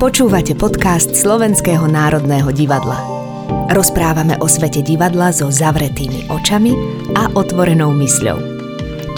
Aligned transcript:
Počúvate 0.00 0.56
podcast 0.56 1.12
Slovenského 1.12 1.84
národného 1.84 2.48
divadla. 2.56 3.04
Rozprávame 3.68 4.32
o 4.40 4.48
svete 4.48 4.80
divadla 4.80 5.28
so 5.28 5.52
zavretými 5.52 6.24
očami 6.32 6.72
a 7.12 7.28
otvorenou 7.36 7.92
mysľou. 7.92 8.40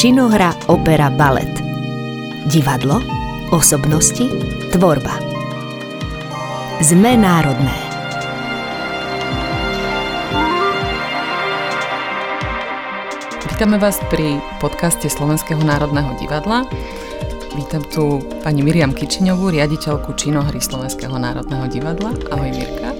Činohra, 0.03 0.51
opera, 0.67 1.07
balet. 1.07 1.55
Divadlo, 2.51 2.99
osobnosti, 3.55 4.27
tvorba. 4.75 5.23
Sme 6.83 7.15
národné. 7.15 7.79
Vítame 13.55 13.79
vás 13.79 14.03
pri 14.11 14.43
podcaste 14.59 15.07
Slovenského 15.07 15.63
národného 15.63 16.19
divadla. 16.19 16.67
Vítam 17.53 17.85
tu 17.85 18.25
pani 18.41 18.65
Miriam 18.65 18.97
Kičiňovú, 18.97 19.53
riaditeľku 19.53 20.17
činohry 20.17 20.57
Slovenského 20.57 21.13
národného 21.21 21.69
divadla. 21.69 22.17
Ahoj 22.33 22.49
Mirka. 22.49 22.97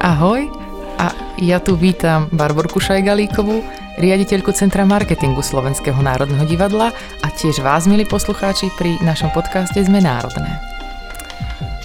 Ahoj. 0.00 0.48
A 0.96 1.12
ja 1.36 1.60
tu 1.60 1.76
vítam 1.76 2.24
Barborku 2.32 2.80
Šajgalíkovú, 2.80 3.60
riaditeľku 4.00 4.56
Centra 4.56 4.88
marketingu 4.88 5.44
Slovenského 5.44 6.00
národného 6.00 6.48
divadla 6.48 6.96
a 7.20 7.26
tiež 7.28 7.60
vás, 7.60 7.84
milí 7.84 8.08
poslucháči, 8.08 8.72
pri 8.80 8.96
našom 9.04 9.36
podcaste 9.36 9.76
Sme 9.84 10.00
národné. 10.00 10.48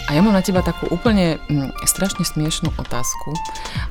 A 0.08 0.16
ja 0.16 0.24
mám 0.24 0.38
na 0.38 0.46
teba 0.46 0.64
takú 0.64 0.88
úplne 0.96 1.36
mm, 1.52 1.84
strašne 1.84 2.24
smiešnú 2.24 2.72
otázku, 2.80 3.36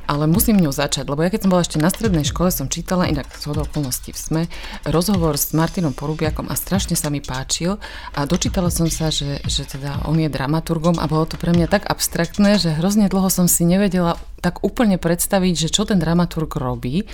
ale 0.06 0.28
musím 0.28 0.60
ňou 0.60 0.72
začať, 0.72 1.08
lebo 1.08 1.24
ja 1.24 1.32
keď 1.32 1.46
som 1.46 1.52
bola 1.52 1.64
ešte 1.64 1.80
na 1.80 1.90
strednej 1.90 2.24
škole, 2.24 2.52
som 2.52 2.68
čítala 2.68 3.08
inak 3.08 3.28
z 3.32 3.50
okolností 3.50 4.12
v 4.12 4.18
SME 4.18 4.42
rozhovor 4.86 5.36
s 5.40 5.56
Martinom 5.56 5.96
Porubiakom 5.96 6.48
a 6.48 6.54
strašne 6.54 6.94
sa 6.94 7.08
mi 7.08 7.24
páčil 7.24 7.80
a 8.12 8.28
dočítala 8.28 8.68
som 8.68 8.86
sa, 8.88 9.08
že, 9.08 9.40
že 9.48 9.64
teda 9.64 10.04
on 10.04 10.20
je 10.20 10.28
dramaturgom 10.28 11.00
a 11.00 11.08
bolo 11.08 11.28
to 11.28 11.40
pre 11.40 11.52
mňa 11.52 11.66
tak 11.68 11.88
abstraktné, 11.88 12.60
že 12.60 12.76
hrozne 12.76 13.08
dlho 13.08 13.28
som 13.32 13.48
si 13.48 13.64
nevedela 13.64 14.20
tak 14.44 14.60
úplne 14.60 15.00
predstaviť, 15.00 15.54
že 15.56 15.72
čo 15.72 15.88
ten 15.88 15.96
dramaturg 15.96 16.52
robí 16.60 17.08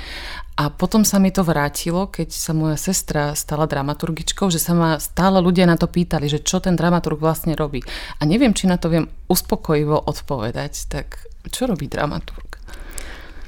a 0.61 0.69
potom 0.69 1.09
sa 1.09 1.17
mi 1.17 1.33
to 1.33 1.41
vrátilo, 1.41 2.12
keď 2.12 2.28
sa 2.37 2.53
moja 2.53 2.77
sestra 2.77 3.33
stala 3.33 3.65
dramaturgičkou, 3.65 4.53
že 4.53 4.61
sa 4.61 4.77
ma 4.77 5.00
stále 5.00 5.41
ľudia 5.41 5.65
na 5.65 5.81
to 5.81 5.89
pýtali, 5.89 6.28
že 6.28 6.45
čo 6.45 6.61
ten 6.61 6.77
dramaturg 6.77 7.17
vlastne 7.17 7.56
robí. 7.56 7.81
A 8.20 8.28
neviem, 8.28 8.53
či 8.53 8.69
na 8.69 8.77
to 8.77 8.93
viem 8.93 9.09
uspokojivo 9.33 9.97
odpovedať. 10.05 10.93
Tak 10.93 11.06
čo 11.48 11.65
robí 11.65 11.89
dramaturg? 11.89 12.59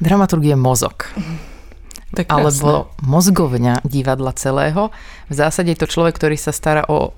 Dramaturg 0.03 0.43
je 0.43 0.57
mozog. 0.59 1.07
Tak 2.13 2.27
alebo 2.29 2.91
mozgovňa 3.07 3.87
divadla 3.87 4.35
celého. 4.35 4.91
V 5.31 5.35
zásade 5.35 5.73
je 5.73 5.81
to 5.81 5.89
človek, 5.89 6.19
ktorý 6.19 6.37
sa 6.37 6.51
stará 6.51 6.83
o 6.91 7.15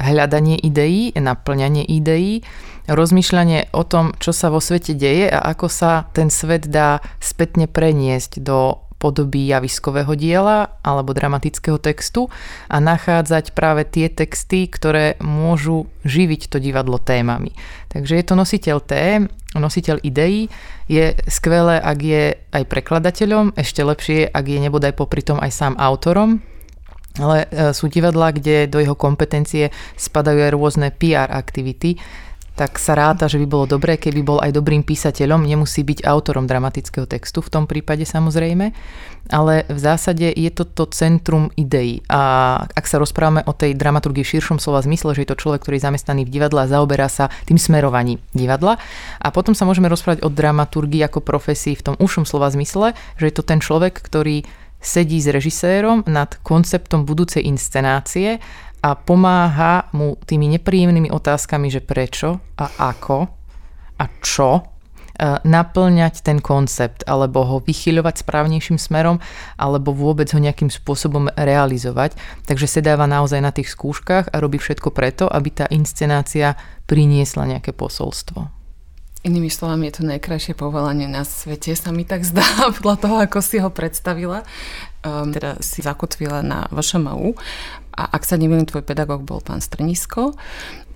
hľadanie 0.00 0.56
ideí, 0.56 1.12
naplňanie 1.12 1.84
ideí, 1.84 2.40
rozmýšľanie 2.88 3.70
o 3.76 3.84
tom, 3.84 4.16
čo 4.18 4.32
sa 4.32 4.48
vo 4.48 4.58
svete 4.58 4.96
deje 4.96 5.28
a 5.30 5.44
ako 5.44 5.68
sa 5.68 6.10
ten 6.16 6.32
svet 6.32 6.66
dá 6.66 7.04
spätne 7.20 7.68
preniesť 7.68 8.40
do 8.42 8.82
podoby 9.02 9.50
javiskového 9.50 10.14
diela 10.14 10.78
alebo 10.86 11.10
dramatického 11.10 11.82
textu 11.82 12.30
a 12.70 12.78
nachádzať 12.78 13.50
práve 13.50 13.82
tie 13.82 14.06
texty, 14.06 14.70
ktoré 14.70 15.18
môžu 15.18 15.90
živiť 16.06 16.46
to 16.46 16.62
divadlo 16.62 17.02
témami. 17.02 17.50
Takže 17.90 18.14
je 18.14 18.24
to 18.24 18.38
nositeľ 18.38 18.78
tém, 18.86 19.26
nositeľ 19.58 19.98
ideí. 20.06 20.46
Je 20.86 21.18
skvelé, 21.26 21.82
ak 21.82 21.98
je 21.98 22.24
aj 22.54 22.64
prekladateľom, 22.70 23.58
ešte 23.58 23.82
lepšie, 23.82 24.30
ak 24.30 24.44
je 24.46 24.58
nebodaj 24.62 24.94
popri 24.94 25.26
tom 25.26 25.42
aj 25.42 25.50
sám 25.50 25.74
autorom, 25.82 26.38
ale 27.20 27.44
e, 27.50 27.76
sú 27.76 27.92
divadlá, 27.92 28.32
kde 28.32 28.70
do 28.70 28.80
jeho 28.80 28.96
kompetencie 28.96 29.68
spadajú 30.00 30.48
aj 30.48 30.52
rôzne 30.56 30.88
PR 30.94 31.28
aktivity, 31.28 32.00
tak 32.52 32.76
sa 32.76 32.92
ráta, 32.92 33.32
že 33.32 33.40
by 33.40 33.46
bolo 33.48 33.64
dobré, 33.64 33.96
keby 33.96 34.20
bol 34.20 34.38
aj 34.44 34.52
dobrým 34.52 34.84
písateľom, 34.84 35.48
nemusí 35.48 35.80
byť 35.80 36.04
autorom 36.04 36.44
dramatického 36.44 37.08
textu 37.08 37.40
v 37.40 37.48
tom 37.48 37.64
prípade 37.64 38.04
samozrejme, 38.04 38.76
ale 39.32 39.64
v 39.72 39.78
zásade 39.80 40.28
je 40.28 40.50
to 40.52 40.68
to 40.68 40.84
centrum 40.92 41.48
ideí. 41.56 42.04
A 42.12 42.20
ak 42.68 42.84
sa 42.84 43.00
rozprávame 43.00 43.40
o 43.48 43.56
tej 43.56 43.72
dramaturgii 43.72 44.20
v 44.20 44.32
širšom 44.36 44.60
slova 44.60 44.84
zmysle, 44.84 45.16
že 45.16 45.24
je 45.24 45.30
to 45.32 45.40
človek, 45.40 45.64
ktorý 45.64 45.80
je 45.80 45.86
zamestnaný 45.88 46.28
v 46.28 46.32
divadle 46.34 46.60
a 46.60 46.70
zaoberá 46.70 47.08
sa 47.08 47.32
tým 47.48 47.56
smerovaním 47.56 48.20
divadla. 48.36 48.76
A 49.16 49.32
potom 49.32 49.56
sa 49.56 49.64
môžeme 49.64 49.88
rozprávať 49.88 50.20
o 50.20 50.28
dramaturgii 50.28 51.00
ako 51.08 51.24
profesii 51.24 51.72
v 51.72 51.84
tom 51.92 51.96
ušom 51.96 52.28
slova 52.28 52.52
zmysle, 52.52 52.92
že 53.16 53.32
je 53.32 53.34
to 53.34 53.46
ten 53.46 53.64
človek, 53.64 53.96
ktorý 53.96 54.44
sedí 54.82 55.22
s 55.22 55.30
režisérom 55.30 56.02
nad 56.10 56.36
konceptom 56.42 57.06
budúcej 57.06 57.46
inscenácie 57.46 58.42
a 58.82 58.98
pomáha 58.98 59.86
mu 59.94 60.18
tými 60.26 60.50
nepríjemnými 60.58 61.14
otázkami, 61.14 61.70
že 61.70 61.78
prečo 61.78 62.42
a 62.58 62.66
ako 62.90 63.30
a 63.94 64.04
čo 64.18 64.58
e, 64.58 64.62
naplňať 65.46 66.26
ten 66.26 66.42
koncept 66.42 67.06
alebo 67.06 67.46
ho 67.46 67.56
vychyľovať 67.62 68.26
správnejším 68.26 68.82
smerom 68.82 69.22
alebo 69.54 69.94
vôbec 69.94 70.26
ho 70.34 70.42
nejakým 70.42 70.66
spôsobom 70.66 71.30
realizovať. 71.38 72.18
Takže 72.50 72.66
sedáva 72.66 73.06
naozaj 73.06 73.38
na 73.38 73.54
tých 73.54 73.70
skúškach 73.70 74.34
a 74.34 74.36
robí 74.42 74.58
všetko 74.58 74.90
preto, 74.90 75.30
aby 75.30 75.54
tá 75.54 75.70
inscenácia 75.70 76.58
priniesla 76.90 77.46
nejaké 77.46 77.70
posolstvo. 77.70 78.62
Inými 79.22 79.54
slovami, 79.54 79.86
je 79.86 80.02
to 80.02 80.10
najkrajšie 80.10 80.58
povolanie 80.58 81.06
na 81.06 81.22
svete, 81.22 81.78
sa 81.78 81.94
mi 81.94 82.02
tak 82.02 82.26
zdá, 82.26 82.42
podľa 82.82 82.96
toho, 82.98 83.16
ako 83.22 83.38
si 83.38 83.62
ho 83.62 83.70
predstavila. 83.70 84.42
Um, 85.06 85.30
teda 85.30 85.62
si 85.62 85.82
zakotvila 85.82 86.42
na 86.42 86.66
VŠMU 86.74 87.38
a 87.92 88.02
ak 88.16 88.24
sa 88.24 88.40
neviem, 88.40 88.64
tvoj 88.64 88.82
pedagóg 88.82 89.22
bol 89.22 89.44
pán 89.44 89.60
Strnisko 89.60 90.32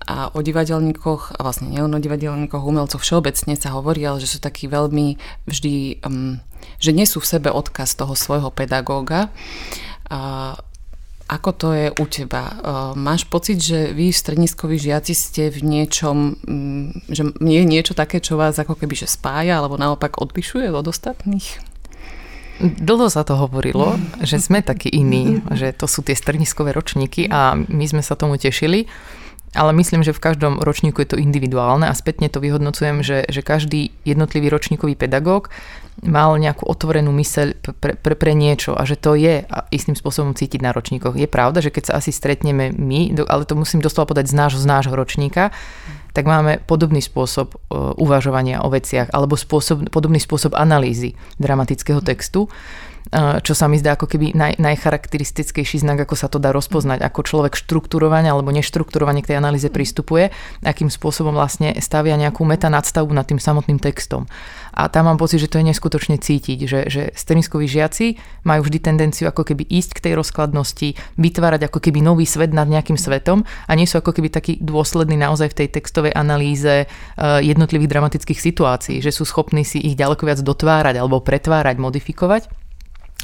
a 0.07 0.31
o 0.31 0.39
divadelníkoch, 0.39 1.35
a 1.35 1.39
vlastne 1.43 1.67
nie 1.67 1.83
o 1.83 1.87
divadelníkoch, 1.87 2.63
umelcoch 2.63 3.03
všeobecne 3.03 3.59
sa 3.59 3.75
hovorí, 3.75 4.07
ale 4.07 4.23
že 4.23 4.31
sú 4.31 4.39
takí 4.39 4.71
veľmi 4.71 5.19
vždy, 5.45 6.01
um, 6.07 6.39
že 6.79 6.95
nesú 6.95 7.19
v 7.19 7.29
sebe 7.29 7.49
odkaz 7.51 7.99
toho 7.99 8.15
svojho 8.15 8.47
pedagóga. 8.49 9.27
A 10.07 10.55
ako 11.27 11.49
to 11.51 11.67
je 11.75 11.91
u 11.91 12.05
teba? 12.07 12.43
Uh, 12.63 12.93
máš 12.95 13.27
pocit, 13.27 13.59
že 13.59 13.91
vy, 13.91 14.15
stredniskoví 14.15 14.79
žiaci, 14.79 15.11
ste 15.11 15.51
v 15.51 15.59
niečom, 15.59 16.39
um, 16.47 16.95
že 17.11 17.27
je 17.27 17.63
niečo 17.67 17.91
také, 17.91 18.23
čo 18.23 18.39
vás 18.39 18.55
ako 18.55 18.79
keby 18.79 18.95
že 18.95 19.11
spája, 19.11 19.59
alebo 19.59 19.75
naopak 19.75 20.23
odlišuje 20.23 20.71
od 20.71 20.87
ostatných? 20.87 21.76
Dlho 22.57 23.07
sa 23.13 23.21
to 23.21 23.37
hovorilo, 23.37 24.01
že 24.25 24.41
sme 24.41 24.65
takí 24.65 24.89
iní, 24.89 25.45
že 25.53 25.69
to 25.77 25.85
sú 25.85 26.01
tie 26.01 26.17
strniskové 26.17 26.73
ročníky 26.73 27.29
a 27.29 27.53
my 27.53 27.85
sme 27.85 28.01
sa 28.01 28.17
tomu 28.17 28.41
tešili. 28.41 28.89
Ale 29.55 29.71
myslím, 29.73 30.03
že 30.03 30.11
v 30.11 30.19
každom 30.19 30.59
ročníku 30.59 31.01
je 31.01 31.15
to 31.15 31.21
individuálne 31.21 31.87
a 31.87 31.95
spätne 31.95 32.27
to 32.27 32.43
vyhodnocujem, 32.43 32.99
že, 32.99 33.25
že 33.31 33.41
každý 33.41 33.95
jednotlivý 34.03 34.51
ročníkový 34.51 34.99
pedagóg 34.99 35.49
mal 36.03 36.35
nejakú 36.37 36.67
otvorenú 36.67 37.09
myseľ 37.09 37.57
pre, 37.79 37.97
pre, 37.97 38.13
pre 38.13 38.37
niečo 38.37 38.77
a 38.77 38.85
že 38.85 38.99
to 38.99 39.17
je 39.17 39.47
istým 39.73 39.97
spôsobom 39.97 40.37
cítiť 40.37 40.61
na 40.61 40.75
ročníkoch. 40.75 41.17
Je 41.17 41.25
pravda, 41.25 41.63
že 41.63 41.73
keď 41.73 41.89
sa 41.89 41.93
asi 41.97 42.13
stretneme 42.13 42.69
my, 42.75 43.17
ale 43.25 43.47
to 43.49 43.57
musím 43.57 43.81
doslova 43.81 44.13
podať 44.13 44.29
z 44.29 44.35
nášho, 44.35 44.59
z 44.61 44.67
nášho 44.67 44.93
ročníka, 44.93 45.49
tak 46.17 46.25
máme 46.25 46.57
podobný 46.65 46.97
spôsob 46.97 47.53
e, 47.53 47.57
uvažovania 48.01 48.65
o 48.65 48.73
veciach 48.73 49.13
alebo 49.13 49.37
spôsob, 49.37 49.93
podobný 49.93 50.17
spôsob 50.17 50.57
analýzy 50.57 51.13
dramatického 51.37 52.01
textu 52.01 52.49
čo 53.15 53.53
sa 53.55 53.71
mi 53.71 53.79
zdá 53.79 53.95
ako 53.95 54.07
keby 54.09 54.35
naj, 54.35 54.59
najcharakteristickejší 54.59 55.83
znak, 55.83 56.03
ako 56.03 56.15
sa 56.19 56.27
to 56.27 56.37
dá 56.37 56.51
rozpoznať, 56.51 57.03
ako 57.03 57.21
človek 57.23 57.53
štruktúrovania 57.55 58.35
alebo 58.35 58.51
neštrukturovanie 58.51 59.23
k 59.23 59.35
tej 59.35 59.37
analýze 59.39 59.67
pristupuje, 59.71 60.29
akým 60.63 60.91
spôsobom 60.91 61.31
vlastne 61.35 61.75
stavia 61.79 62.19
nejakú 62.19 62.43
meta 62.43 62.67
nadstavbu 62.67 63.11
nad 63.15 63.27
tým 63.27 63.39
samotným 63.39 63.79
textom. 63.79 64.27
A 64.77 64.93
tam 64.93 65.09
mám 65.09 65.17
pocit, 65.17 65.41
že 65.41 65.49
to 65.49 65.57
je 65.57 65.73
neskutočne 65.73 66.21
cítiť, 66.21 66.59
že, 66.69 66.79
že 66.85 67.03
strniskoví 67.17 67.65
žiaci 67.65 68.21
majú 68.45 68.69
vždy 68.69 68.77
tendenciu 68.77 69.25
ako 69.25 69.41
keby 69.41 69.65
ísť 69.65 69.97
k 69.97 70.03
tej 70.05 70.13
rozkladnosti, 70.21 70.93
vytvárať 71.17 71.65
ako 71.65 71.81
keby 71.81 72.05
nový 72.05 72.29
svet 72.29 72.53
nad 72.53 72.69
nejakým 72.69 72.93
svetom 72.93 73.41
a 73.65 73.71
nie 73.73 73.89
sú 73.89 73.97
ako 73.97 74.13
keby 74.13 74.29
takí 74.29 74.61
dôslední 74.61 75.17
naozaj 75.17 75.49
v 75.49 75.65
tej 75.65 75.81
textovej 75.81 76.13
analýze 76.13 76.85
eh, 76.85 76.87
jednotlivých 77.41 77.89
dramatických 77.89 78.37
situácií, 78.37 79.01
že 79.01 79.09
sú 79.09 79.25
schopní 79.25 79.65
si 79.65 79.81
ich 79.81 79.97
ďaleko 79.97 80.29
viac 80.29 80.39
dotvárať 80.45 81.01
alebo 81.01 81.25
pretvárať, 81.25 81.81
modifikovať. 81.81 82.66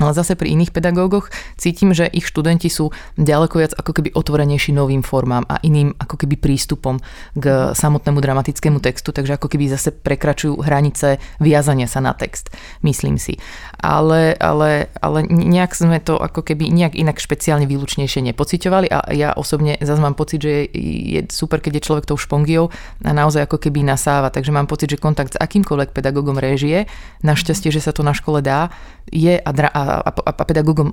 Ale 0.02 0.10
zase 0.18 0.34
pri 0.34 0.58
iných 0.58 0.74
pedagógoch 0.74 1.30
cítim, 1.54 1.94
že 1.94 2.10
ich 2.10 2.26
študenti 2.26 2.66
sú 2.66 2.90
ďaleko 3.14 3.62
viac 3.62 3.74
ako 3.78 3.94
keby 3.94 4.10
otvorenejší 4.18 4.74
novým 4.74 5.06
formám 5.06 5.46
a 5.46 5.62
iným 5.62 5.94
ako 6.02 6.18
keby 6.18 6.42
prístupom 6.42 6.98
k 7.38 7.78
samotnému 7.78 8.18
dramatickému 8.18 8.82
textu, 8.82 9.14
takže 9.14 9.38
ako 9.38 9.54
keby 9.54 9.70
zase 9.70 9.94
prekračujú 9.94 10.66
hranice 10.66 11.22
viazania 11.38 11.86
sa 11.86 12.02
na 12.02 12.18
text, 12.18 12.50
myslím 12.82 13.22
si. 13.22 13.38
Ale, 13.78 14.34
ale, 14.42 14.90
ale 14.98 15.30
nejak 15.30 15.78
sme 15.78 16.02
to 16.02 16.18
ako 16.18 16.42
keby 16.42 16.74
nejak 16.74 16.98
inak 16.98 17.22
špeciálne 17.22 17.70
výlučnejšie 17.70 18.26
nepociťovali 18.34 18.90
a 18.90 19.14
ja 19.14 19.30
osobne 19.38 19.78
zase 19.78 20.02
mám 20.02 20.18
pocit, 20.18 20.42
že 20.42 20.74
je, 20.74 21.22
super, 21.30 21.62
keď 21.62 21.78
je 21.78 21.86
človek 21.86 22.10
tou 22.10 22.18
špongiou 22.18 22.74
a 23.06 23.14
naozaj 23.14 23.46
ako 23.46 23.62
keby 23.62 23.86
nasáva, 23.86 24.34
takže 24.34 24.50
mám 24.50 24.66
pocit, 24.66 24.90
že 24.90 24.98
kontakt 24.98 25.38
s 25.38 25.42
akýmkoľvek 25.42 25.94
pedagógom 25.94 26.42
réžie, 26.42 26.90
našťastie, 27.22 27.70
že 27.70 27.84
sa 27.84 27.94
to 27.94 28.02
na 28.02 28.18
škole 28.18 28.42
dá, 28.42 28.74
je 29.12 29.38
a, 29.38 29.52
dra- 29.54 29.74
a 29.74 29.83
a, 29.84 30.10
a, 30.10 30.12
a 30.12 30.44
pedagógom 30.48 30.90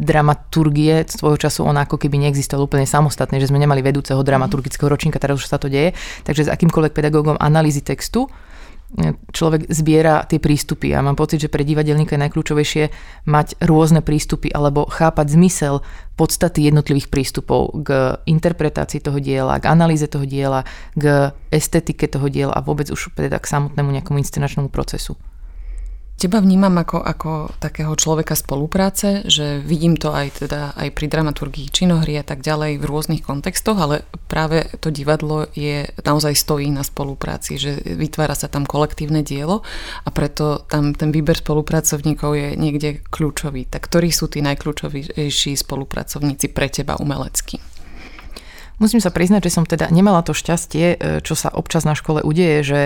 dramaturgie 0.00 1.04
svojho 1.04 1.36
času 1.36 1.68
on 1.68 1.76
ako 1.76 2.00
keby 2.00 2.16
neexistoval 2.24 2.66
úplne 2.66 2.88
samostatne, 2.88 3.36
že 3.36 3.52
sme 3.52 3.60
nemali 3.60 3.84
vedúceho 3.84 4.20
dramaturgického 4.24 4.88
ročníka, 4.88 5.20
teraz 5.20 5.44
už 5.44 5.48
sa 5.48 5.60
to 5.60 5.68
deje. 5.68 5.92
Takže 6.24 6.48
s 6.48 6.52
akýmkoľvek 6.52 6.92
pedagógom 6.96 7.36
analýzy 7.38 7.84
textu 7.84 8.32
človek 9.34 9.66
zbiera 9.74 10.22
tie 10.22 10.38
prístupy 10.38 10.94
a 10.94 11.02
mám 11.02 11.18
pocit, 11.18 11.42
že 11.42 11.50
pre 11.50 11.66
divadelníka 11.66 12.14
je 12.14 12.22
najkľúčovejšie 12.22 12.84
mať 13.26 13.58
rôzne 13.66 14.06
prístupy 14.06 14.54
alebo 14.54 14.86
chápať 14.86 15.34
zmysel 15.34 15.82
podstaty 16.14 16.70
jednotlivých 16.70 17.10
prístupov 17.10 17.74
k 17.82 18.14
interpretácii 18.30 19.02
toho 19.02 19.18
diela, 19.18 19.58
k 19.58 19.66
analýze 19.66 20.06
toho 20.06 20.22
diela, 20.22 20.62
k 20.94 21.34
estetike 21.50 22.06
toho 22.06 22.30
diela 22.30 22.54
a 22.54 22.62
vôbec 22.62 22.86
už 22.86 23.10
teda 23.18 23.42
k 23.42 23.50
samotnému 23.50 23.90
nejakomu 23.90 24.22
inscenačnému 24.22 24.70
procesu. 24.70 25.18
Teba 26.24 26.40
vnímam 26.40 26.72
ako, 26.80 27.04
ako 27.04 27.52
takého 27.60 27.92
človeka 28.00 28.32
spolupráce, 28.32 29.28
že 29.28 29.60
vidím 29.60 29.92
to 29.92 30.08
aj 30.08 30.40
teda 30.40 30.72
aj 30.72 30.88
pri 30.96 31.12
dramaturgii 31.12 31.68
činohry 31.68 32.16
a 32.16 32.24
tak 32.24 32.40
ďalej 32.40 32.80
v 32.80 32.88
rôznych 32.88 33.20
kontextoch, 33.20 33.76
ale 33.76 34.08
práve 34.24 34.72
to 34.80 34.88
divadlo 34.88 35.44
je 35.52 35.84
naozaj 36.00 36.32
stojí 36.32 36.72
na 36.72 36.80
spolupráci, 36.80 37.60
že 37.60 37.76
vytvára 37.76 38.32
sa 38.32 38.48
tam 38.48 38.64
kolektívne 38.64 39.20
dielo 39.20 39.68
a 40.00 40.08
preto 40.08 40.64
tam 40.64 40.96
ten 40.96 41.12
výber 41.12 41.36
spolupracovníkov 41.36 42.30
je 42.32 42.48
niekde 42.56 43.04
kľúčový. 43.04 43.68
Tak 43.68 43.84
ktorí 43.84 44.08
sú 44.08 44.32
tí 44.32 44.40
najkľúčovejší 44.40 45.52
spolupracovníci 45.60 46.56
pre 46.56 46.72
teba 46.72 46.96
umelecky? 46.96 47.60
Musím 48.80 49.04
sa 49.04 49.12
priznať, 49.12 49.52
že 49.52 49.60
som 49.60 49.68
teda 49.68 49.92
nemala 49.92 50.24
to 50.24 50.32
šťastie, 50.32 51.20
čo 51.20 51.36
sa 51.36 51.52
občas 51.52 51.84
na 51.84 51.92
škole 51.92 52.24
udeje, 52.24 52.64
že 52.64 52.80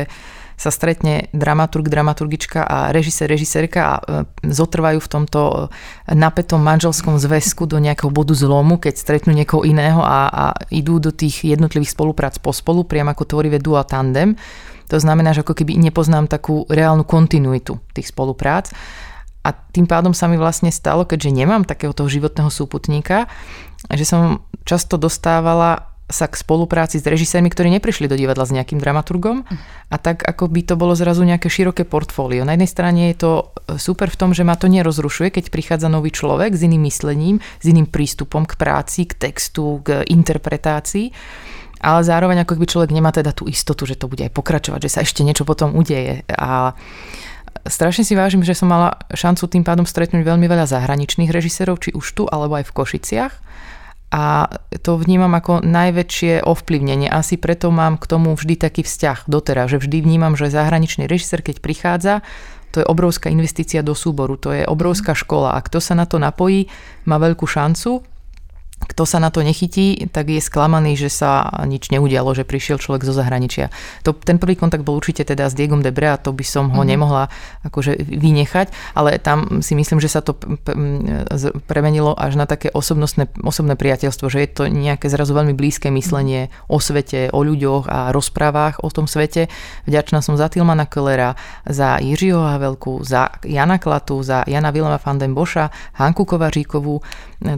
sa 0.59 0.75
stretne 0.75 1.31
dramaturg, 1.31 1.87
dramaturgička 1.87 2.67
a 2.67 2.91
režisér, 2.91 3.31
režisérka 3.31 3.81
a 3.81 3.95
e, 3.95 4.03
zotrvajú 4.43 4.99
v 4.99 5.09
tomto 5.09 5.41
e, 5.47 5.57
napätom 6.19 6.59
manželskom 6.59 7.15
zväzku 7.15 7.71
do 7.71 7.79
nejakého 7.79 8.11
bodu 8.11 8.35
zlomu, 8.35 8.83
keď 8.83 8.99
stretnú 8.99 9.31
niekoho 9.39 9.63
iného 9.63 10.03
a, 10.03 10.27
a 10.27 10.45
idú 10.75 10.99
do 10.99 11.15
tých 11.15 11.47
jednotlivých 11.47 11.95
spoluprác 11.95 12.43
pospolu, 12.43 12.83
priam 12.83 13.07
ako 13.07 13.23
tvorivé 13.23 13.63
dual 13.63 13.87
tandem. 13.87 14.35
To 14.91 14.99
znamená, 14.99 15.31
že 15.31 15.47
ako 15.47 15.55
keby 15.55 15.79
nepoznám 15.79 16.27
takú 16.27 16.67
reálnu 16.67 17.07
kontinuitu 17.07 17.79
tých 17.95 18.11
spoluprác. 18.11 18.75
A 19.47 19.55
tým 19.55 19.87
pádom 19.87 20.11
sa 20.11 20.27
mi 20.27 20.35
vlastne 20.35 20.75
stalo, 20.75 21.07
keďže 21.07 21.31
nemám 21.31 21.63
takého 21.63 21.95
toho 21.95 22.11
životného 22.11 22.51
súputníka, 22.51 23.31
že 23.95 24.03
som 24.03 24.43
často 24.67 24.99
dostávala 24.99 25.98
sa 26.09 26.25
k 26.25 26.41
spolupráci 26.41 26.97
s 26.97 27.05
režisérmi, 27.05 27.53
ktorí 27.53 27.69
neprišli 27.69 28.09
do 28.09 28.17
divadla 28.17 28.49
s 28.49 28.55
nejakým 28.57 28.81
dramaturgom 28.81 29.45
a 29.93 29.97
tak 30.01 30.25
ako 30.25 30.49
by 30.49 30.65
to 30.65 30.75
bolo 30.81 30.97
zrazu 30.97 31.21
nejaké 31.21 31.53
široké 31.53 31.85
portfólio. 31.85 32.49
Na 32.49 32.57
jednej 32.57 32.73
strane 32.73 33.03
je 33.13 33.17
to 33.21 33.33
e, 33.37 33.77
super 33.77 34.09
v 34.09 34.17
tom, 34.17 34.31
že 34.33 34.41
ma 34.41 34.57
to 34.57 34.73
nerozrušuje, 34.73 35.29
keď 35.29 35.53
prichádza 35.53 35.93
nový 35.93 36.09
človek 36.09 36.57
s 36.57 36.65
iným 36.65 36.89
myslením, 36.89 37.37
s 37.61 37.65
iným 37.69 37.85
prístupom 37.85 38.49
k 38.49 38.57
práci, 38.57 39.05
k 39.05 39.21
textu, 39.21 39.85
k 39.85 40.09
interpretácii, 40.09 41.13
ale 41.85 42.01
zároveň 42.01 42.43
ako 42.43 42.57
by 42.57 42.67
človek 42.67 42.91
nemá 42.91 43.13
teda 43.13 43.37
tú 43.37 43.45
istotu, 43.45 43.85
že 43.85 44.01
to 44.01 44.09
bude 44.09 44.25
aj 44.25 44.33
pokračovať, 44.33 44.81
že 44.89 44.93
sa 44.99 45.01
ešte 45.05 45.21
niečo 45.23 45.45
potom 45.45 45.77
udeje. 45.77 46.25
A 46.33 46.73
strašne 47.69 48.03
si 48.03 48.17
vážim, 48.17 48.41
že 48.41 48.57
som 48.57 48.73
mala 48.73 48.97
šancu 49.13 49.45
tým 49.45 49.63
pádom 49.63 49.85
stretnúť 49.85 50.25
veľmi 50.25 50.49
veľa 50.49 50.65
zahraničných 50.67 51.29
režisérov, 51.29 51.79
či 51.79 51.93
už 51.93 52.07
tu, 52.17 52.25
alebo 52.25 52.57
aj 52.57 52.67
v 52.67 52.75
Košiciach 52.75 53.35
a 54.09 54.49
to 54.81 54.97
vnímam 54.97 55.37
ako 55.37 55.61
najväčšie 55.61 56.41
ovplyvnenie. 56.41 57.13
Asi 57.13 57.37
preto 57.37 57.69
mám 57.69 58.01
k 58.01 58.09
tomu 58.09 58.33
vždy 58.33 58.57
taký 58.57 58.81
vzťah 58.81 59.29
doteraz, 59.29 59.69
že 59.69 59.79
vždy 59.85 60.01
vnímam, 60.01 60.33
že 60.33 60.49
zahraničný 60.49 61.05
režisér, 61.05 61.45
keď 61.45 61.61
prichádza, 61.61 62.15
to 62.73 62.81
je 62.85 62.87
obrovská 62.89 63.29
investícia 63.33 63.85
do 63.85 63.93
súboru, 63.93 64.37
to 64.41 64.53
je 64.53 64.65
obrovská 64.65 65.13
škola 65.17 65.57
a 65.57 65.65
kto 65.65 65.81
sa 65.81 65.97
na 65.97 66.05
to 66.05 66.21
napojí, 66.21 66.69
má 67.05 67.17
veľkú 67.21 67.45
šancu 67.45 68.05
kto 68.89 69.05
sa 69.05 69.21
na 69.21 69.29
to 69.29 69.45
nechytí, 69.45 70.09
tak 70.09 70.33
je 70.33 70.41
sklamaný, 70.41 70.97
že 70.97 71.13
sa 71.13 71.45
nič 71.69 71.93
neudialo, 71.93 72.33
že 72.33 72.49
prišiel 72.49 72.81
človek 72.81 73.05
zo 73.05 73.13
zahraničia. 73.13 73.69
To, 74.09 74.17
ten 74.17 74.41
prvý 74.41 74.57
kontakt 74.57 74.83
bol 74.83 74.97
určite 74.97 75.29
teda 75.29 75.47
s 75.47 75.55
Diegom 75.55 75.85
Debre 75.85 76.09
a 76.09 76.17
to 76.17 76.33
by 76.33 76.41
som 76.41 76.73
ho 76.73 76.81
mm-hmm. 76.81 76.89
nemohla 76.89 77.29
akože 77.69 78.01
vynechať, 78.01 78.97
ale 78.97 79.21
tam 79.21 79.61
si 79.61 79.77
myslím, 79.77 80.01
že 80.01 80.09
sa 80.09 80.25
to 80.25 80.33
premenilo 81.69 82.17
až 82.17 82.41
na 82.41 82.49
také 82.49 82.73
osobnostné, 82.73 83.29
osobné 83.45 83.77
priateľstvo, 83.77 84.27
že 84.33 84.41
je 84.43 84.51
to 84.51 84.63
nejaké 84.73 85.13
zrazu 85.13 85.37
veľmi 85.37 85.53
blízke 85.53 85.93
myslenie 85.93 86.49
o 86.73 86.81
svete, 86.81 87.29
o 87.29 87.45
ľuďoch 87.45 87.93
a 87.93 88.09
rozprávach 88.11 88.81
o 88.81 88.89
tom 88.89 89.05
svete. 89.05 89.53
Vďačná 89.85 90.25
som 90.25 90.41
za 90.41 90.49
Tilmana 90.49 90.89
Kellera, 90.89 91.37
za 91.69 92.01
Jiřího 92.01 92.41
Havelku, 92.41 93.05
za 93.05 93.29
Jana 93.45 93.77
Klatu, 93.77 94.25
za 94.25 94.49
Jana 94.49 94.73
Vilema 94.73 94.97
van 94.97 95.21
den 95.21 95.37
Boša, 95.37 95.71
Hanku 96.01 96.25
Kovaříkovú. 96.25 97.05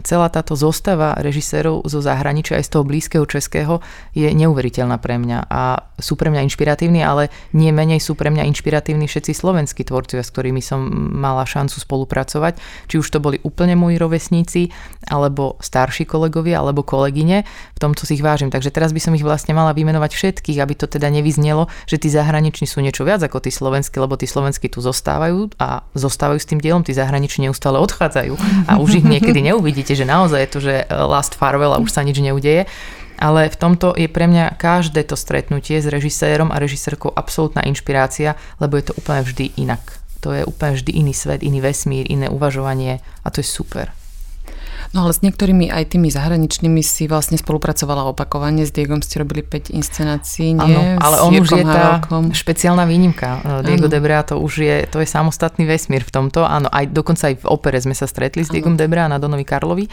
Celá 0.05 0.29
táto 0.29 0.53
zostava 0.53 1.17
režisérov 1.21 1.85
zo 1.85 1.99
zahraničia 2.01 2.57
aj 2.57 2.65
z 2.67 2.71
toho 2.73 2.83
blízkeho 2.83 3.25
českého 3.29 3.79
je 4.17 4.27
neuveriteľná 4.27 4.97
pre 4.97 5.21
mňa 5.21 5.47
a 5.47 5.85
sú 6.01 6.17
pre 6.17 6.33
mňa 6.33 6.41
inšpiratívni, 6.49 7.05
ale 7.05 7.29
nie 7.53 7.69
menej 7.69 8.01
sú 8.01 8.17
pre 8.17 8.33
mňa 8.33 8.49
inšpiratívni 8.49 9.05
všetci 9.05 9.31
slovenskí 9.37 9.85
tvorcovia, 9.85 10.25
s 10.25 10.33
ktorými 10.33 10.59
som 10.59 10.81
mala 11.13 11.45
šancu 11.45 11.77
spolupracovať. 11.77 12.57
Či 12.89 12.95
už 12.97 13.07
to 13.07 13.21
boli 13.21 13.37
úplne 13.45 13.77
moji 13.77 14.01
rovesníci, 14.01 14.73
alebo 15.07 15.61
starší 15.61 16.09
kolegovia, 16.09 16.59
alebo 16.59 16.81
kolegyne. 16.81 17.45
V 17.77 17.79
tomto 17.79 18.09
si 18.09 18.17
ich 18.17 18.25
vážim. 18.25 18.49
Takže 18.49 18.73
teraz 18.73 18.91
by 18.91 19.01
som 19.01 19.13
ich 19.13 19.21
vlastne 19.21 19.53
mala 19.53 19.77
vymenovať 19.77 20.11
všetkých, 20.17 20.57
aby 20.57 20.73
to 20.73 20.89
teda 20.89 21.13
nevyznelo, 21.13 21.69
že 21.85 22.01
tí 22.01 22.09
zahraniční 22.09 22.65
sú 22.65 22.81
niečo 22.81 23.05
viac 23.05 23.21
ako 23.21 23.45
tí 23.45 23.53
slovenskí, 23.53 24.01
lebo 24.01 24.17
tí 24.17 24.25
slovenskí 24.25 24.73
tu 24.73 24.81
zostávajú 24.81 25.53
a 25.61 25.85
zostávajú 25.93 26.39
s 26.41 26.49
tým 26.49 26.57
dielom, 26.57 26.81
tí 26.81 26.97
zahraniční 26.97 27.47
neustále 27.47 27.77
odchádzajú 27.77 28.33
a 28.67 28.81
už 28.81 29.03
ich 29.03 29.05
niekedy 29.05 29.45
neuvidíte, 29.45 29.93
že 29.93 30.05
naozaj 30.07 30.39
je 30.41 30.49
to, 30.49 30.59
že 30.59 30.73
last 31.11 31.35
farewell 31.35 31.75
a 31.75 31.83
už 31.83 31.91
sa 31.91 32.07
nič 32.07 32.15
neudeje. 32.23 32.71
Ale 33.21 33.51
v 33.51 33.59
tomto 33.59 33.93
je 33.93 34.09
pre 34.09 34.25
mňa 34.25 34.57
každé 34.57 35.05
to 35.05 35.19
stretnutie 35.19 35.77
s 35.77 35.85
režisérom 35.85 36.49
a 36.49 36.57
režisérkou 36.57 37.13
absolútna 37.13 37.61
inšpirácia, 37.67 38.39
lebo 38.57 38.79
je 38.79 38.89
to 38.89 38.97
úplne 38.97 39.21
vždy 39.21 39.53
inak. 39.61 40.01
To 40.25 40.33
je 40.33 40.41
úplne 40.41 40.73
vždy 40.73 40.89
iný 40.95 41.13
svet, 41.13 41.45
iný 41.45 41.61
vesmír, 41.61 42.09
iné 42.09 42.33
uvažovanie 42.33 43.03
a 43.21 43.27
to 43.29 43.43
je 43.43 43.47
super. 43.51 43.93
No 44.91 45.07
ale 45.07 45.15
s 45.15 45.23
niektorými 45.23 45.71
aj 45.71 45.95
tými 45.95 46.11
zahraničnými 46.11 46.83
si 46.83 47.07
vlastne 47.07 47.39
spolupracovala 47.39 48.11
opakovane. 48.11 48.67
S 48.67 48.75
Diegom 48.75 48.99
ste 48.99 49.23
robili 49.23 49.39
5 49.39 49.71
inscenácií, 49.71 50.51
nie? 50.51 50.67
Áno, 50.67 50.99
ale 50.99 51.15
on 51.23 51.31
už 51.31 51.61
je 51.61 51.63
tá 51.63 52.03
špeciálna 52.35 52.83
výnimka. 52.83 53.61
Diego 53.63 53.87
ano. 53.87 53.93
Debrea 53.93 54.25
to 54.27 54.41
už 54.41 54.53
je, 54.59 54.77
to 54.91 54.99
je 54.99 55.07
samostatný 55.07 55.63
vesmír 55.63 56.03
v 56.03 56.11
tomto. 56.11 56.43
Áno, 56.43 56.67
aj 56.67 56.91
dokonca 56.91 57.31
aj 57.31 57.39
v 57.39 57.45
opere 57.47 57.79
sme 57.79 57.95
sa 57.95 58.03
stretli 58.03 58.43
s 58.43 58.51
Diegom 58.51 58.75
Debrea 58.75 59.07
na 59.07 59.15
Donovi 59.15 59.47
Karlovi 59.47 59.85